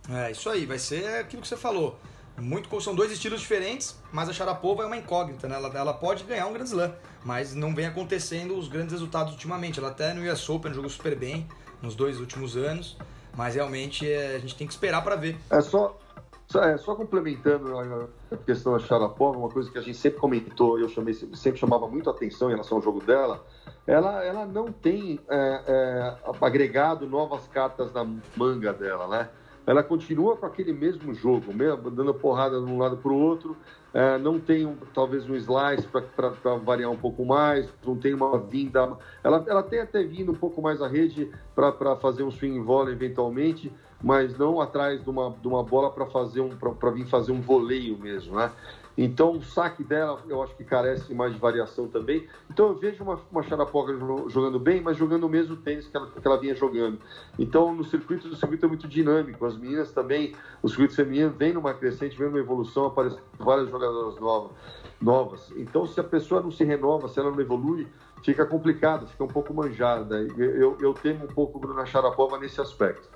[0.09, 1.99] É, isso aí, vai ser aquilo que você falou.
[2.39, 5.57] Muito, são dois estilos diferentes, mas a Sharapova é uma incógnita, né?
[5.57, 6.93] Ela, ela pode ganhar um Grand Slam,
[7.25, 9.79] mas não vem acontecendo os grandes resultados ultimamente.
[9.79, 11.49] Ela até no US Open jogou super bem
[11.81, 12.99] nos dois últimos anos,
[13.35, 15.39] mas realmente é, a gente tem que esperar para ver.
[15.49, 15.99] É só,
[16.47, 20.79] só, é, só complementando a questão da Sharapova, uma coisa que a gente sempre comentou,
[20.79, 23.43] eu chamei, sempre chamava muito atenção em relação ao jogo dela,
[23.87, 28.05] ela, ela não tem é, é, agregado novas cartas na
[28.37, 29.28] manga dela, né?
[29.66, 33.57] Ela continua com aquele mesmo jogo, mesmo, dando porrada de um lado para o outro,
[33.93, 38.39] é, não tem um, talvez um slice para variar um pouco mais, não tem uma
[38.39, 38.97] vinda.
[39.24, 42.93] Ela, ela tem até vindo um pouco mais à rede para fazer um swing volley
[42.93, 43.72] eventualmente,
[44.03, 47.41] mas não atrás de uma, de uma bola para fazer um para vir fazer um
[47.41, 48.53] voleio mesmo, né?
[48.97, 52.27] Então, o saque dela, eu acho que carece mais de variação também.
[52.51, 53.93] Então, eu vejo uma, uma Sharapova
[54.29, 56.99] jogando bem, mas jogando o mesmo tênis que ela, que ela vinha jogando.
[57.39, 59.45] Então, no circuito, o circuito é muito dinâmico.
[59.45, 64.19] As meninas também, o circuito feminino vem numa crescente, vem numa evolução, aparecem várias jogadoras
[64.19, 64.53] novas.
[65.01, 65.53] novas.
[65.57, 67.87] Então, se a pessoa não se renova, se ela não evolui,
[68.23, 70.21] fica complicado, fica um pouco manjada.
[70.39, 73.09] Eu, eu temo um pouco Bruna Sharapova nesse aspecto.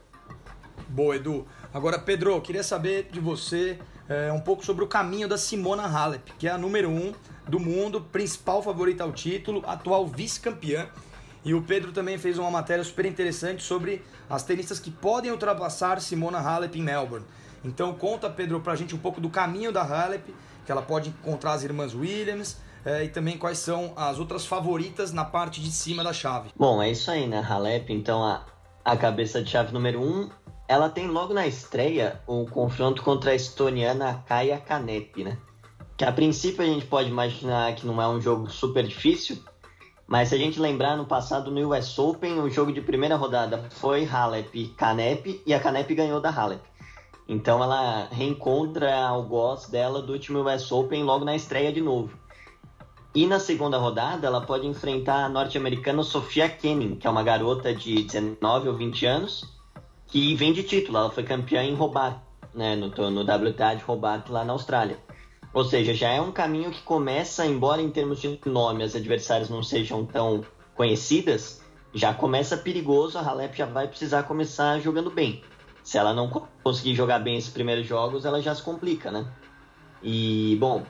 [0.89, 1.47] Boa, Edu.
[1.73, 3.79] Agora, Pedro, queria saber de você
[4.11, 7.15] é, um pouco sobre o caminho da Simona Halep, que é a número um
[7.49, 10.89] do mundo, principal favorita ao título, atual vice-campeã.
[11.45, 16.01] E o Pedro também fez uma matéria super interessante sobre as tenistas que podem ultrapassar
[16.01, 17.25] Simona Halep em Melbourne.
[17.65, 20.35] Então conta, Pedro, pra gente um pouco do caminho da Halep,
[20.67, 25.13] que ela pode encontrar as irmãs Williams, é, e também quais são as outras favoritas
[25.13, 26.51] na parte de cima da chave.
[26.57, 27.41] Bom, é isso aí, né?
[27.41, 28.45] Halep, então a,
[28.85, 30.29] a cabeça de chave número um
[30.71, 35.37] ela tem logo na estreia um confronto contra a estoniana Kaya Kanepi, né?
[35.97, 39.43] Que a princípio a gente pode imaginar que não é um jogo super difícil,
[40.07, 43.67] mas se a gente lembrar no passado no US Open, o jogo de primeira rodada
[43.71, 46.63] foi Halep Kanepi e a Kanepi ganhou da Halep.
[47.27, 52.17] Então ela reencontra o gosto dela do último US Open logo na estreia de novo.
[53.13, 57.75] E na segunda rodada, ela pode enfrentar a norte-americana Sofia Kenin, que é uma garota
[57.75, 59.60] de 19 ou 20 anos,
[60.11, 60.99] que vem de título.
[60.99, 62.19] Ela foi campeã em Hobart,
[62.55, 64.99] né, no, no WTA de Hobart lá na Austrália.
[65.53, 69.49] Ou seja, já é um caminho que começa, embora em termos de nome as adversárias
[69.49, 70.45] não sejam tão
[70.77, 71.61] conhecidas,
[71.93, 73.19] já começa perigoso.
[73.19, 75.43] A Halep já vai precisar começar jogando bem.
[75.83, 76.29] Se ela não
[76.63, 79.27] conseguir jogar bem esses primeiros jogos, ela já se complica, né?
[80.03, 80.85] E, bom,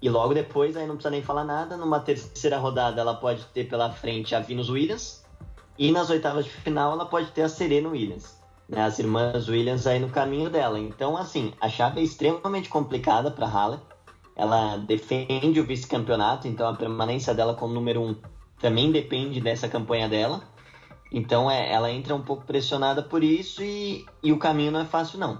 [0.00, 3.68] e logo depois, aí não precisa nem falar nada, numa terceira rodada ela pode ter
[3.68, 5.24] pela frente a Venus Williams,
[5.76, 8.37] e nas oitavas de final ela pode ter a Serena Williams,
[8.68, 8.82] né?
[8.82, 10.78] As irmãs Williams aí no caminho dela.
[10.78, 13.78] Então, assim, a chave é extremamente complicada para Halle.
[14.36, 18.14] Ela defende o vice-campeonato, então a permanência dela como número um
[18.60, 20.42] também depende dessa campanha dela.
[21.10, 24.84] Então é, ela entra um pouco pressionada por isso e, e o caminho não é
[24.84, 25.38] fácil não.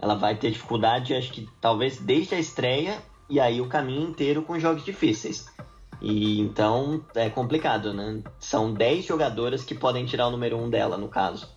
[0.00, 2.98] Ela vai ter dificuldade, acho que talvez desde a estreia
[3.30, 5.46] e aí o caminho inteiro com jogos difíceis.
[6.00, 8.22] E então é complicado, né?
[8.38, 11.48] São 10 jogadoras que podem tirar o número 1 dela, no caso.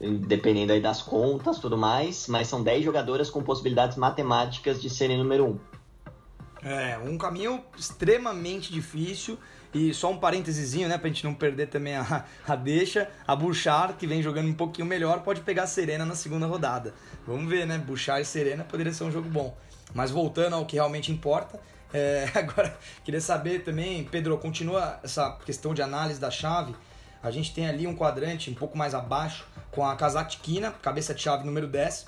[0.00, 5.18] Dependendo aí das contas tudo mais, mas são 10 jogadoras com possibilidades matemáticas de serem
[5.18, 5.58] número 1.
[6.62, 9.38] É, um caminho extremamente difícil.
[9.72, 13.10] E só um parênteses, né, pra gente não perder também a, a deixa.
[13.26, 16.94] A Bouchard, que vem jogando um pouquinho melhor, pode pegar a Serena na segunda rodada.
[17.26, 17.76] Vamos ver, né?
[17.76, 19.54] Bouchard e Serena poderia ser um jogo bom.
[19.94, 21.60] Mas voltando ao que realmente importa,
[21.92, 26.74] é, agora queria saber também, Pedro, continua essa questão de análise da chave.
[27.22, 31.22] A gente tem ali um quadrante um pouco mais abaixo com a Kazatkina, cabeça de
[31.22, 32.06] chave número 10,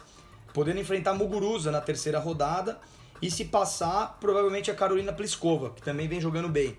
[0.54, 2.78] podendo enfrentar Muguruza na terceira rodada
[3.20, 6.78] e se passar, provavelmente a Carolina Pliskova, que também vem jogando bem.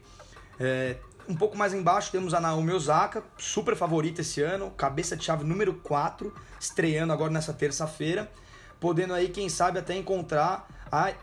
[0.60, 5.24] É, um pouco mais embaixo temos a Naomi Osaka, super favorita esse ano, cabeça de
[5.24, 8.32] chave número 4, estreando agora nessa terça-feira,
[8.80, 11.14] podendo aí, quem sabe, até encontrar a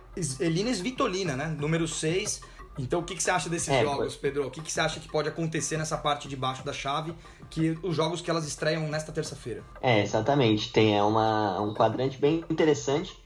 [0.40, 1.46] Elina Svitolina, né?
[1.58, 2.40] Número 6.
[2.78, 4.46] Então, o que, que você acha desses é, jogos, Pedro?
[4.46, 7.14] O que, que você acha que pode acontecer nessa parte de baixo da chave,
[7.50, 9.62] que os jogos que elas estreiam nesta terça-feira?
[9.80, 10.72] É, exatamente.
[10.72, 13.16] Tem é uma, um quadrante bem interessante.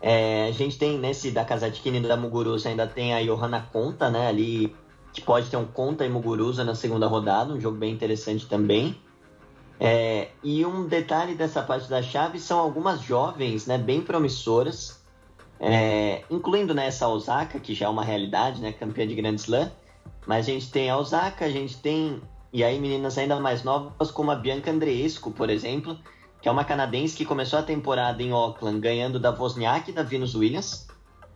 [0.00, 4.10] É, a gente tem nesse da Kazatkina e da Muguruza ainda tem a Johanna Conta,
[4.10, 4.28] né?
[4.28, 4.74] Ali
[5.12, 8.96] que pode ter um Conta e Muguruza na segunda rodada, um jogo bem interessante também.
[9.80, 14.97] É, e um detalhe dessa parte da chave são algumas jovens, né, bem promissoras,
[15.60, 19.70] é, incluindo né, Osaka, que já é uma realidade, né, campeã de Grand Slam.
[20.26, 22.20] Mas a gente tem a Osaka, a gente tem,
[22.52, 25.98] e aí meninas ainda mais novas, como a Bianca Andreescu, por exemplo,
[26.40, 30.02] que é uma canadense que começou a temporada em Auckland ganhando da Wozniak e da
[30.02, 30.86] Venus Williams.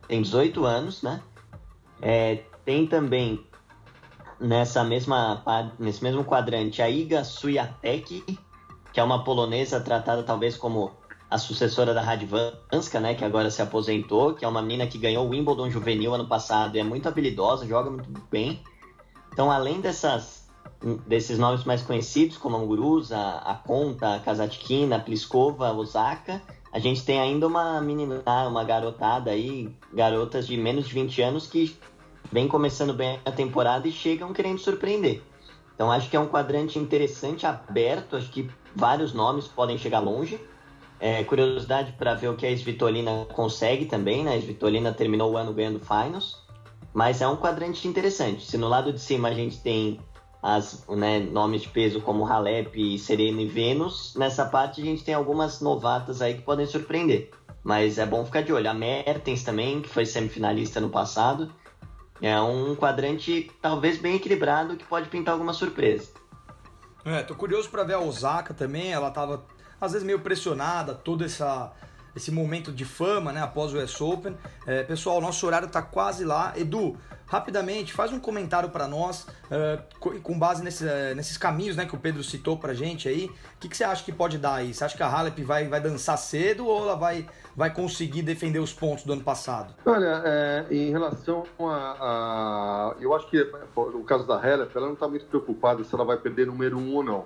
[0.07, 1.23] Tem 18 anos, né?
[2.01, 3.45] É, tem também
[4.39, 5.43] nessa mesma,
[5.79, 8.25] nesse mesmo quadrante a Iga Swiatek,
[8.93, 10.93] que é uma polonesa tratada talvez como
[11.33, 15.27] a sucessora da Radvanska, né, que agora se aposentou, que é uma menina que ganhou
[15.27, 18.63] o Wimbledon juvenil ano passado e é muito habilidosa, joga muito bem.
[19.33, 20.43] Então, além dessas
[21.07, 26.43] desses nomes mais conhecidos, como a Muguruza, a Conta, a Kazatkina, a Pliskova, a Osaka,
[26.73, 31.47] a gente tem ainda uma menina, uma garotada aí, garotas de menos de 20 anos
[31.47, 31.77] que
[32.31, 35.23] vem começando bem a temporada e chegam querendo surpreender.
[35.75, 40.39] Então acho que é um quadrante interessante, aberto, acho que vários nomes podem chegar longe.
[41.05, 44.37] É, curiosidade para ver o que a Svitolina consegue também, né?
[44.37, 46.41] A Svitolina terminou o ano ganhando finals,
[46.95, 48.47] mas é um quadrante interessante.
[48.47, 49.99] Se no lado de cima a gente tem
[50.41, 55.13] as né, nomes de peso como Halep, Serena e Vênus, nessa parte a gente tem
[55.13, 57.33] algumas novatas aí que podem surpreender.
[57.65, 58.71] Mas é bom ficar de olho.
[58.71, 61.53] A Mertens também, que foi semifinalista no passado.
[62.21, 66.13] É um quadrante talvez bem equilibrado que pode pintar alguma surpresa.
[67.05, 68.93] É, tô curioso para ver a Osaka também.
[68.93, 69.45] Ela tava
[69.85, 71.73] às vezes meio pressionada, toda essa
[72.15, 74.37] esse momento de fama, né, após o US Open.
[74.67, 76.53] É, pessoal, nosso horário está quase lá.
[76.57, 76.95] Edu,
[77.27, 81.95] rapidamente, faz um comentário para nós, uh, com base nesse, uh, nesses caminhos né, que
[81.95, 83.25] o Pedro citou para gente aí.
[83.25, 84.75] O que, que, você acha que pode dar aí?
[84.75, 87.27] Você acha que a Halep vai, vai dançar cedo ou ela vai,
[87.57, 89.75] vai conseguir defender os pontos do ano passado?
[89.87, 91.73] Olha, é, em relação a,
[92.93, 93.41] a, Eu acho que
[93.75, 96.95] o caso da Halep, ela não está muito preocupada se ela vai perder número um
[96.95, 97.25] ou não.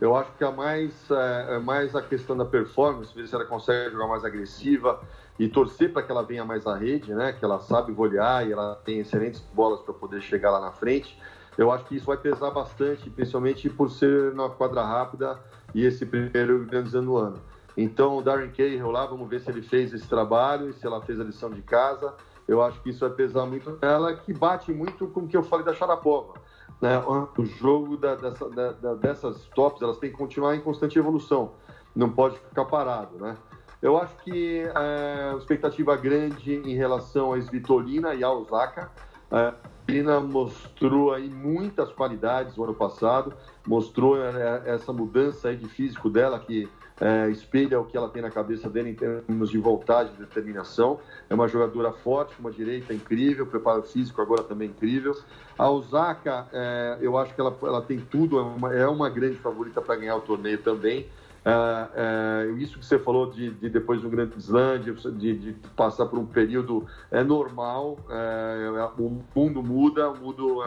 [0.00, 3.46] Eu acho que a mais, é, é, mais a questão da performance, ver se ela
[3.46, 5.00] consegue jogar mais agressiva
[5.38, 7.32] e torcer para que ela venha mais à rede, né?
[7.32, 11.18] Que ela sabe golear e ela tem excelentes bolas para poder chegar lá na frente.
[11.56, 15.38] Eu acho que isso vai pesar bastante, principalmente por ser na quadra rápida
[15.74, 17.40] e esse primeiro organizando o ano.
[17.74, 21.00] Então, o Darren Cahill lá, vamos ver se ele fez esse trabalho e se ela
[21.00, 22.12] fez a lição de casa.
[22.46, 25.42] Eu acho que isso vai pesar muito nela, que bate muito com o que eu
[25.42, 26.34] falei da Sharapova
[26.80, 26.98] né,
[27.38, 31.52] o jogo da, dessa, da, dessas tops elas têm que continuar em constante evolução,
[31.94, 33.36] não pode ficar parado, né?
[33.80, 38.90] Eu acho que é, expectativa grande em relação a Svitolina e a Osaka.
[39.30, 39.52] É,
[39.86, 43.32] Serena mostrou aí muitas qualidades no ano passado,
[43.66, 46.68] mostrou é, essa mudança aí de físico dela que
[47.00, 50.98] é, espelha o que ela tem na cabeça dele em termos de vontade e determinação.
[51.28, 55.16] É uma jogadora forte, uma direita incrível, preparo físico agora também incrível.
[55.58, 59.36] A Osaka, é, eu acho que ela, ela tem tudo, é uma, é uma grande
[59.36, 61.06] favorita para ganhar o torneio também.
[61.48, 64.92] É, é, isso que você falou de, de depois do Grande Slam, de,
[65.38, 70.60] de, passar por um período é normal, é, o mundo muda, o mundo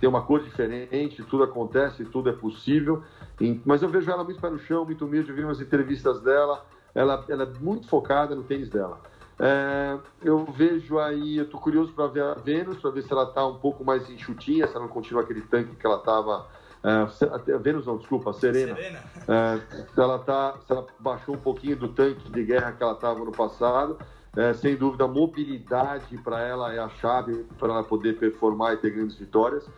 [0.00, 3.04] tem uma cor diferente, tudo acontece, tudo é possível.
[3.40, 6.20] E, mas eu vejo ela muito para o chão, muito humilde, eu vi umas entrevistas
[6.20, 9.00] dela, ela, ela é muito focada no tênis dela.
[10.20, 13.46] eu vejo aí, eu estou curioso para ver a Vênus, para ver se ela está
[13.46, 16.44] um pouco mais enxutinha, se ela não continua aquele tanque que ela estava
[16.84, 18.74] Uh, Vênus não, desculpa, Serena.
[18.74, 19.02] Serena.
[19.22, 22.92] Uh, se, ela tá, se ela baixou um pouquinho do tanque de guerra que ela
[22.92, 23.98] estava no passado,
[24.36, 28.76] uh, sem dúvida a mobilidade para ela é a chave para ela poder performar e
[28.76, 29.68] ter grandes vitórias.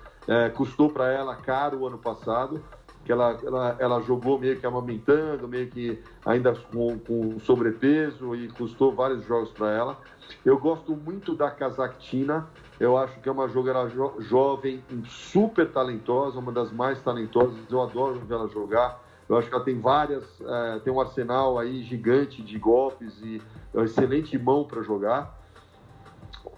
[0.55, 2.63] custou para ela caro o ano passado,
[3.05, 8.49] que ela, ela, ela, jogou meio que amamentando, meio que ainda com, com sobrepeso e
[8.49, 9.99] custou vários jogos para ela.
[10.45, 12.47] Eu gosto muito da Kazakhtina,
[12.81, 17.57] eu acho que é uma jogadora jo jovem, super talentosa, uma das mais talentosas.
[17.71, 19.03] Eu adoro ver ela jogar.
[19.29, 23.43] Eu acho que ela tem várias, é, tem um arsenal aí gigante de golpes e
[23.75, 25.37] uma excelente mão para jogar.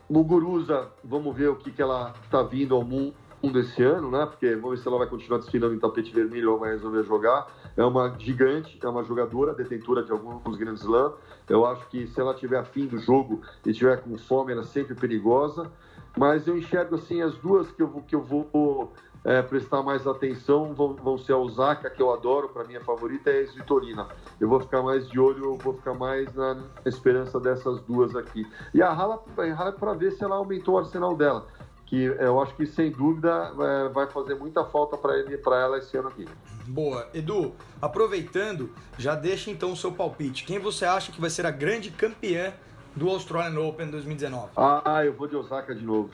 [0.08, 3.14] Muguruza, vamos ver o que, que ela está vindo ao mundo
[3.58, 4.26] esse ano, né?
[4.26, 7.48] Porque vamos ver se ela vai continuar desfilando em tapete vermelho ou vai resolver jogar.
[7.76, 11.14] É uma gigante, é uma jogadora, detentora de alguns grandes Slam.
[11.48, 14.66] Eu acho que se ela tiver afim do jogo e tiver com fome, ela é
[14.66, 15.70] sempre perigosa.
[16.16, 18.92] Mas eu enxergo assim as duas que eu vou, que eu vou
[19.24, 22.80] é, prestar mais atenção vão, vão ser a Osaka, que eu adoro, para mim a
[22.80, 24.08] favorita é a Svitolina.
[24.40, 28.46] Eu vou ficar mais de olho, eu vou ficar mais na esperança dessas duas aqui.
[28.74, 31.46] E a Hala, é para ver se ela aumentou o arsenal dela
[31.90, 35.76] que eu acho que sem dúvida é, vai fazer muita falta para ele para ela
[35.76, 36.24] esse ano aqui.
[36.68, 37.52] Boa, Edu,
[37.82, 40.44] aproveitando, já deixa então o seu palpite.
[40.44, 42.54] Quem você acha que vai ser a grande campeã
[42.94, 44.50] do Australian Open 2019?
[44.56, 46.10] Ah, eu vou de Osaka de novo.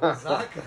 [0.00, 0.62] Osaka?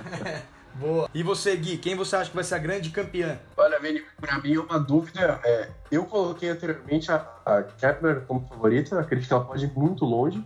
[0.75, 1.09] Boa.
[1.13, 3.39] E você, Gui, quem você acha que vai ser a grande campeã?
[3.55, 5.39] Olha, Vini, pra mim é uma dúvida.
[5.43, 10.03] É, eu coloquei anteriormente a, a Kepler como favorita, acredito que ela pode ir muito
[10.03, 10.45] longe.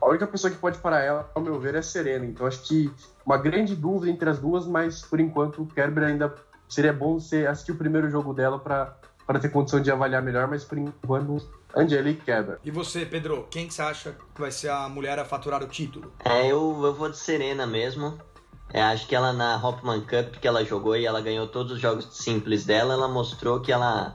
[0.00, 2.24] A única pessoa que pode parar ela, ao meu ver, é a Serena.
[2.24, 2.88] Então acho que
[3.24, 6.32] uma grande dúvida entre as duas, mas por enquanto o Kerber ainda
[6.68, 8.96] seria bom você assistir o primeiro jogo dela para
[9.40, 11.42] ter condição de avaliar melhor, mas por enquanto
[11.76, 12.58] Angelique Kerber.
[12.64, 15.66] E você, Pedro, quem que você acha que vai ser a mulher a faturar o
[15.66, 16.10] título?
[16.24, 18.18] É, eu, eu vou de Serena mesmo.
[18.72, 21.78] É, acho que ela na Hopman Cup que ela jogou e ela ganhou todos os
[21.78, 24.14] jogos simples dela, ela mostrou que ela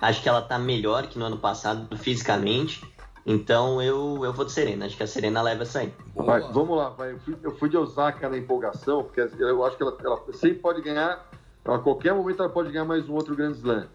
[0.00, 2.82] acho que ela tá melhor que no ano passado fisicamente.
[3.26, 5.92] Então eu, eu vou de Serena, acho que a Serena leva essa aí.
[6.14, 7.12] Vai, vamos lá, vai.
[7.12, 10.58] Eu, fui, eu fui de Osaka na empolgação, porque eu acho que ela, ela sempre
[10.58, 11.28] pode ganhar,
[11.64, 13.86] a qualquer momento ela pode ganhar mais um outro Grand Slam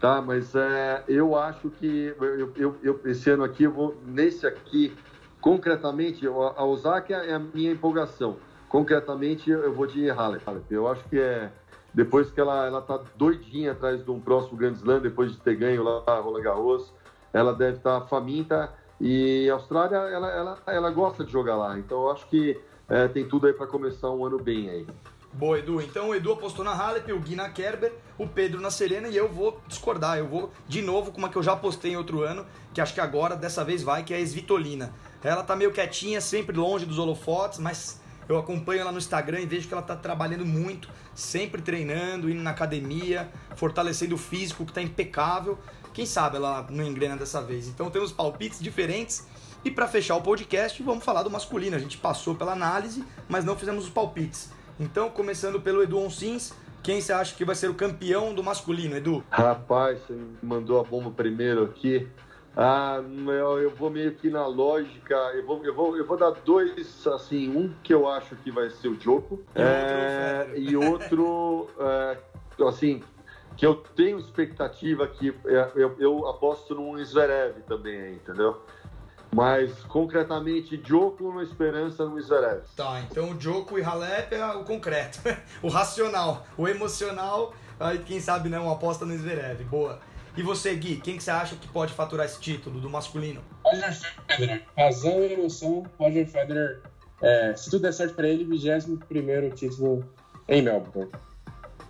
[0.00, 0.20] tá?
[0.20, 4.96] Mas é, eu acho que eu, eu, eu, esse ano aqui eu vou nesse aqui
[5.40, 8.36] concretamente a Osaka é a minha empolgação.
[8.68, 10.42] Concretamente eu vou de Halep.
[10.70, 11.50] Eu acho que é
[11.94, 15.56] depois que ela ela tá doidinha atrás de um próximo Grand Slam depois de ter
[15.56, 16.92] ganho lá a Roland Garros,
[17.32, 21.78] ela deve estar tá faminta e a Austrália ela, ela, ela gosta de jogar lá.
[21.78, 24.86] Então eu acho que é, tem tudo aí para começar um ano bem aí.
[25.36, 25.82] Boa, Edu.
[25.82, 29.14] Então o Edu apostou na Halep, o Gui na Kerber, o Pedro na Serena e
[29.14, 30.16] eu vou discordar.
[30.16, 32.94] Eu vou de novo com uma que eu já apostei em outro ano, que acho
[32.94, 34.94] que agora, dessa vez, vai, que é a Svitolina.
[35.22, 39.44] Ela tá meio quietinha, sempre longe dos holofotes, mas eu acompanho ela no Instagram e
[39.44, 44.72] vejo que ela tá trabalhando muito, sempre treinando, indo na academia, fortalecendo o físico, que
[44.72, 45.58] tá impecável.
[45.92, 47.68] Quem sabe ela não engrena dessa vez.
[47.68, 49.26] Então temos palpites diferentes.
[49.62, 51.76] E para fechar o podcast, vamos falar do masculino.
[51.76, 54.55] A gente passou pela análise, mas não fizemos os palpites.
[54.78, 56.52] Então, começando pelo Edu Onsins,
[56.82, 59.24] quem você acha que vai ser o campeão do masculino, Edu?
[59.30, 62.06] Rapaz, você me mandou a bomba primeiro aqui.
[62.54, 66.30] Ah, eu, eu vou meio que na lógica, eu vou, eu, vou, eu vou dar
[66.30, 70.76] dois, assim, um que eu acho que vai ser o Joko, e, é, outro, e
[70.76, 72.18] outro é,
[72.66, 73.02] assim,
[73.56, 78.62] que eu tenho expectativa que é, eu, eu aposto num Zverev também, entendeu?
[79.36, 82.62] Mas, concretamente, Joko na esperança no Zverev.
[82.74, 85.20] Tá, então o Joko e Halep é o concreto,
[85.62, 89.62] o racional, o emocional, aí quem sabe não, né, uma aposta no Zverev.
[89.64, 90.00] Boa.
[90.38, 93.42] E você, Gui, quem que você acha que pode faturar esse título do masculino?
[93.62, 93.92] Roger
[94.26, 94.64] Federer.
[94.74, 96.80] Razão e emoção, Roger Federer.
[97.20, 100.02] É, se tudo der certo para ele, 21 título
[100.48, 101.12] em Melbourne.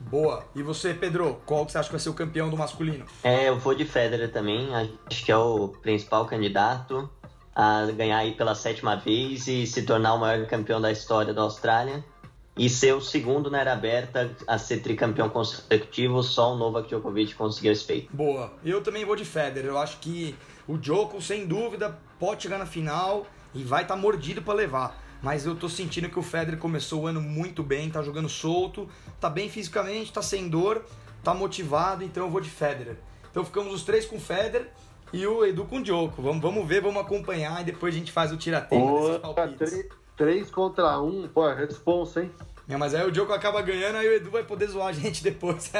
[0.00, 0.44] Boa.
[0.54, 3.04] E você, Pedro, qual que você acha que vai ser o campeão do masculino?
[3.24, 4.68] É, eu vou de Federer também.
[4.74, 7.10] Acho que é o principal candidato.
[7.56, 11.40] A ganhar aí pela sétima vez e se tornar o maior campeão da história da
[11.40, 12.04] Austrália
[12.54, 17.34] e ser o segundo na era aberta a ser tricampeão consecutivo, só o Novak Djokovic
[17.34, 18.14] conseguiu esse feito.
[18.14, 18.52] Boa.
[18.62, 19.70] Eu também vou de Federer.
[19.70, 20.34] Eu acho que
[20.68, 25.02] o Djoko, sem dúvida, pode chegar na final e vai estar tá mordido para levar.
[25.22, 28.86] Mas eu tô sentindo que o Federer começou o ano muito bem, tá jogando solto,
[29.18, 30.84] tá bem fisicamente, tá sem dor,
[31.24, 32.98] tá motivado, então eu vou de Federer.
[33.30, 34.70] Então ficamos os três com o Federer
[35.12, 36.20] e o Edu com o Djoko.
[36.22, 39.18] Vamos, vamos ver, vamos acompanhar e depois a gente faz o tiratempo
[39.58, 42.32] desses Três contra um, pô, é responsa, hein?
[42.68, 45.22] É, mas aí o Diogo acaba ganhando, aí o Edu vai poder zoar a gente
[45.22, 45.70] depois.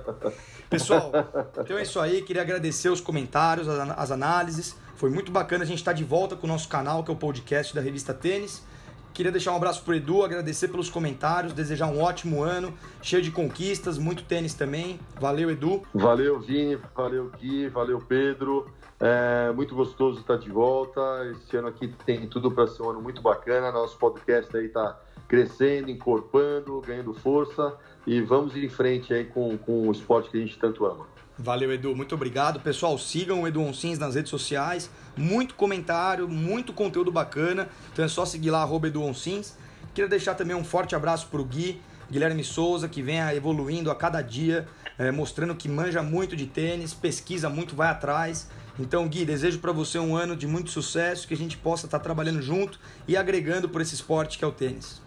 [0.68, 1.10] Pessoal,
[1.58, 2.22] então é isso aí.
[2.22, 4.76] Queria agradecer os comentários, as análises.
[4.96, 7.14] Foi muito bacana a gente estar tá de volta com o nosso canal, que é
[7.14, 8.62] o podcast da revista Tênis.
[9.12, 12.72] Queria deixar um abraço pro Edu, agradecer pelos comentários, desejar um ótimo ano,
[13.02, 14.98] cheio de conquistas, muito tênis também.
[15.20, 15.82] Valeu, Edu.
[15.92, 18.66] Valeu, Vini, valeu, Gui, valeu, Pedro.
[19.00, 21.00] É muito gostoso estar de volta.
[21.32, 23.72] Esse ano aqui tem tudo para ser um ano muito bacana.
[23.72, 27.76] Nosso podcast aí está crescendo, encorpando, ganhando força
[28.06, 31.06] e vamos ir em frente aí com, com o esporte que a gente tanto ama.
[31.42, 31.96] Valeu, Edu.
[31.96, 32.60] Muito obrigado.
[32.60, 34.90] Pessoal, sigam o Edu Onsins nas redes sociais.
[35.16, 37.66] Muito comentário, muito conteúdo bacana.
[37.92, 39.56] Então é só seguir lá, arroba Edu Onsins.
[39.94, 41.80] Queria deixar também um forte abraço para o Gui,
[42.10, 44.68] Guilherme Souza, que vem evoluindo a cada dia,
[44.98, 48.48] é, mostrando que manja muito de tênis, pesquisa muito, vai atrás.
[48.78, 51.98] Então, Gui, desejo para você um ano de muito sucesso, que a gente possa estar
[51.98, 55.00] tá trabalhando junto e agregando por esse esporte que é o tênis.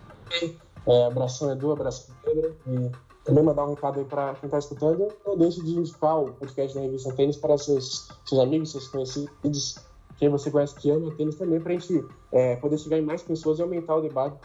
[0.88, 2.58] É, abração, Edu, abraço, Pedro.
[2.68, 6.34] E também mandar um recado aí para quem está escutando, não deixe de indicar o
[6.34, 9.78] podcast da revista Tênis para seus, seus amigos, seus conhecidos,
[10.18, 13.22] quem você conhece que ama tênis também, para a gente é, poder chegar em mais
[13.22, 14.38] pessoas e aumentar o debate.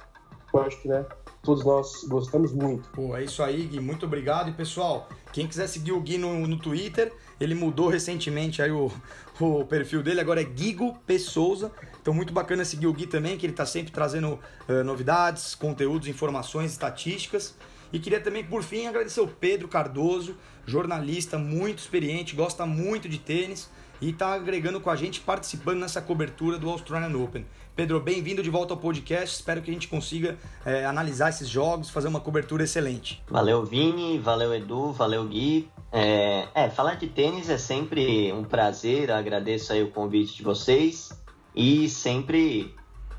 [0.52, 1.04] Eu acho que né,
[1.42, 2.88] todos nós gostamos muito.
[2.90, 3.80] Pô, é isso aí, Gui.
[3.80, 4.48] Muito obrigado.
[4.48, 8.90] E pessoal, quem quiser seguir o Gui no, no Twitter, ele mudou recentemente aí o,
[9.38, 11.18] o perfil dele, agora é Guigo P.
[11.18, 11.70] Souza.
[12.00, 14.38] Então, muito bacana seguir o Gui também, que ele está sempre trazendo
[14.68, 17.54] uh, novidades, conteúdos, informações, estatísticas.
[17.92, 20.36] E queria também, por fim, agradecer o Pedro Cardoso,
[20.66, 23.70] jornalista muito experiente, gosta muito de tênis
[24.00, 27.44] e está agregando com a gente, participando nessa cobertura do Australian Open.
[27.74, 29.36] Pedro, bem-vindo de volta ao podcast.
[29.36, 33.22] Espero que a gente consiga é, analisar esses jogos, fazer uma cobertura excelente.
[33.28, 35.68] Valeu, Vini, valeu, Edu, valeu, Gui.
[35.92, 41.10] É, é, falar de tênis é sempre um prazer, agradeço aí o convite de vocês
[41.54, 42.74] e sempre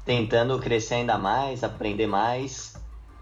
[0.06, 2.69] tentando crescer ainda mais, aprender mais.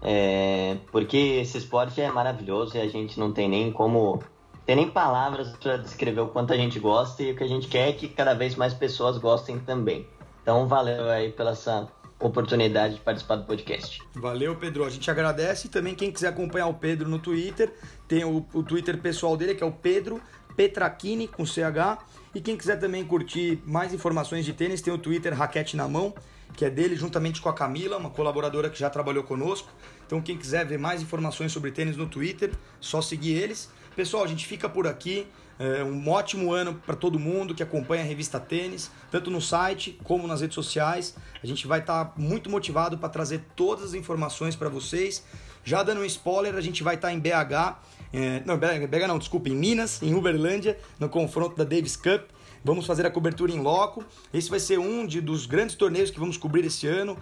[0.00, 4.22] É, porque esse esporte é maravilhoso e a gente não tem nem como.
[4.64, 7.68] Tem nem palavras para descrever o quanto a gente gosta e o que a gente
[7.68, 10.06] quer é que cada vez mais pessoas gostem também.
[10.42, 11.88] Então, valeu aí pela essa
[12.20, 14.02] oportunidade de participar do podcast.
[14.14, 14.84] Valeu, Pedro.
[14.84, 15.68] A gente agradece.
[15.68, 17.72] E também quem quiser acompanhar o Pedro no Twitter,
[18.06, 20.20] tem o, o Twitter pessoal dele, que é o Pedro
[20.54, 21.98] Petrachini, com CH.
[22.34, 26.12] E quem quiser também curtir mais informações de tênis, tem o Twitter Raquete na Mão
[26.54, 29.70] que é dele, juntamente com a Camila, uma colaboradora que já trabalhou conosco.
[30.06, 32.50] Então, quem quiser ver mais informações sobre tênis no Twitter,
[32.80, 33.70] só seguir eles.
[33.94, 35.26] Pessoal, a gente fica por aqui.
[35.58, 39.98] É um ótimo ano para todo mundo que acompanha a revista Tênis, tanto no site
[40.04, 41.16] como nas redes sociais.
[41.42, 45.24] A gente vai estar tá muito motivado para trazer todas as informações para vocês.
[45.64, 47.76] Já dando um spoiler, a gente vai estar tá em BH,
[48.12, 52.30] é, não, BH não, desculpa, em Minas, em Uberlândia, no confronto da Davis Cup.
[52.64, 54.04] Vamos fazer a cobertura em loco.
[54.32, 57.16] Esse vai ser um de, dos grandes torneios que vamos cobrir esse ano.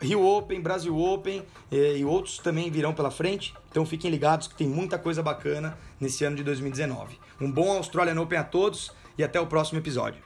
[0.00, 3.54] Rio Open, Brasil Open eh, e outros também virão pela frente.
[3.70, 7.18] Então fiquem ligados que tem muita coisa bacana nesse ano de 2019.
[7.40, 10.22] Um bom Australian Open a todos e até o próximo episódio.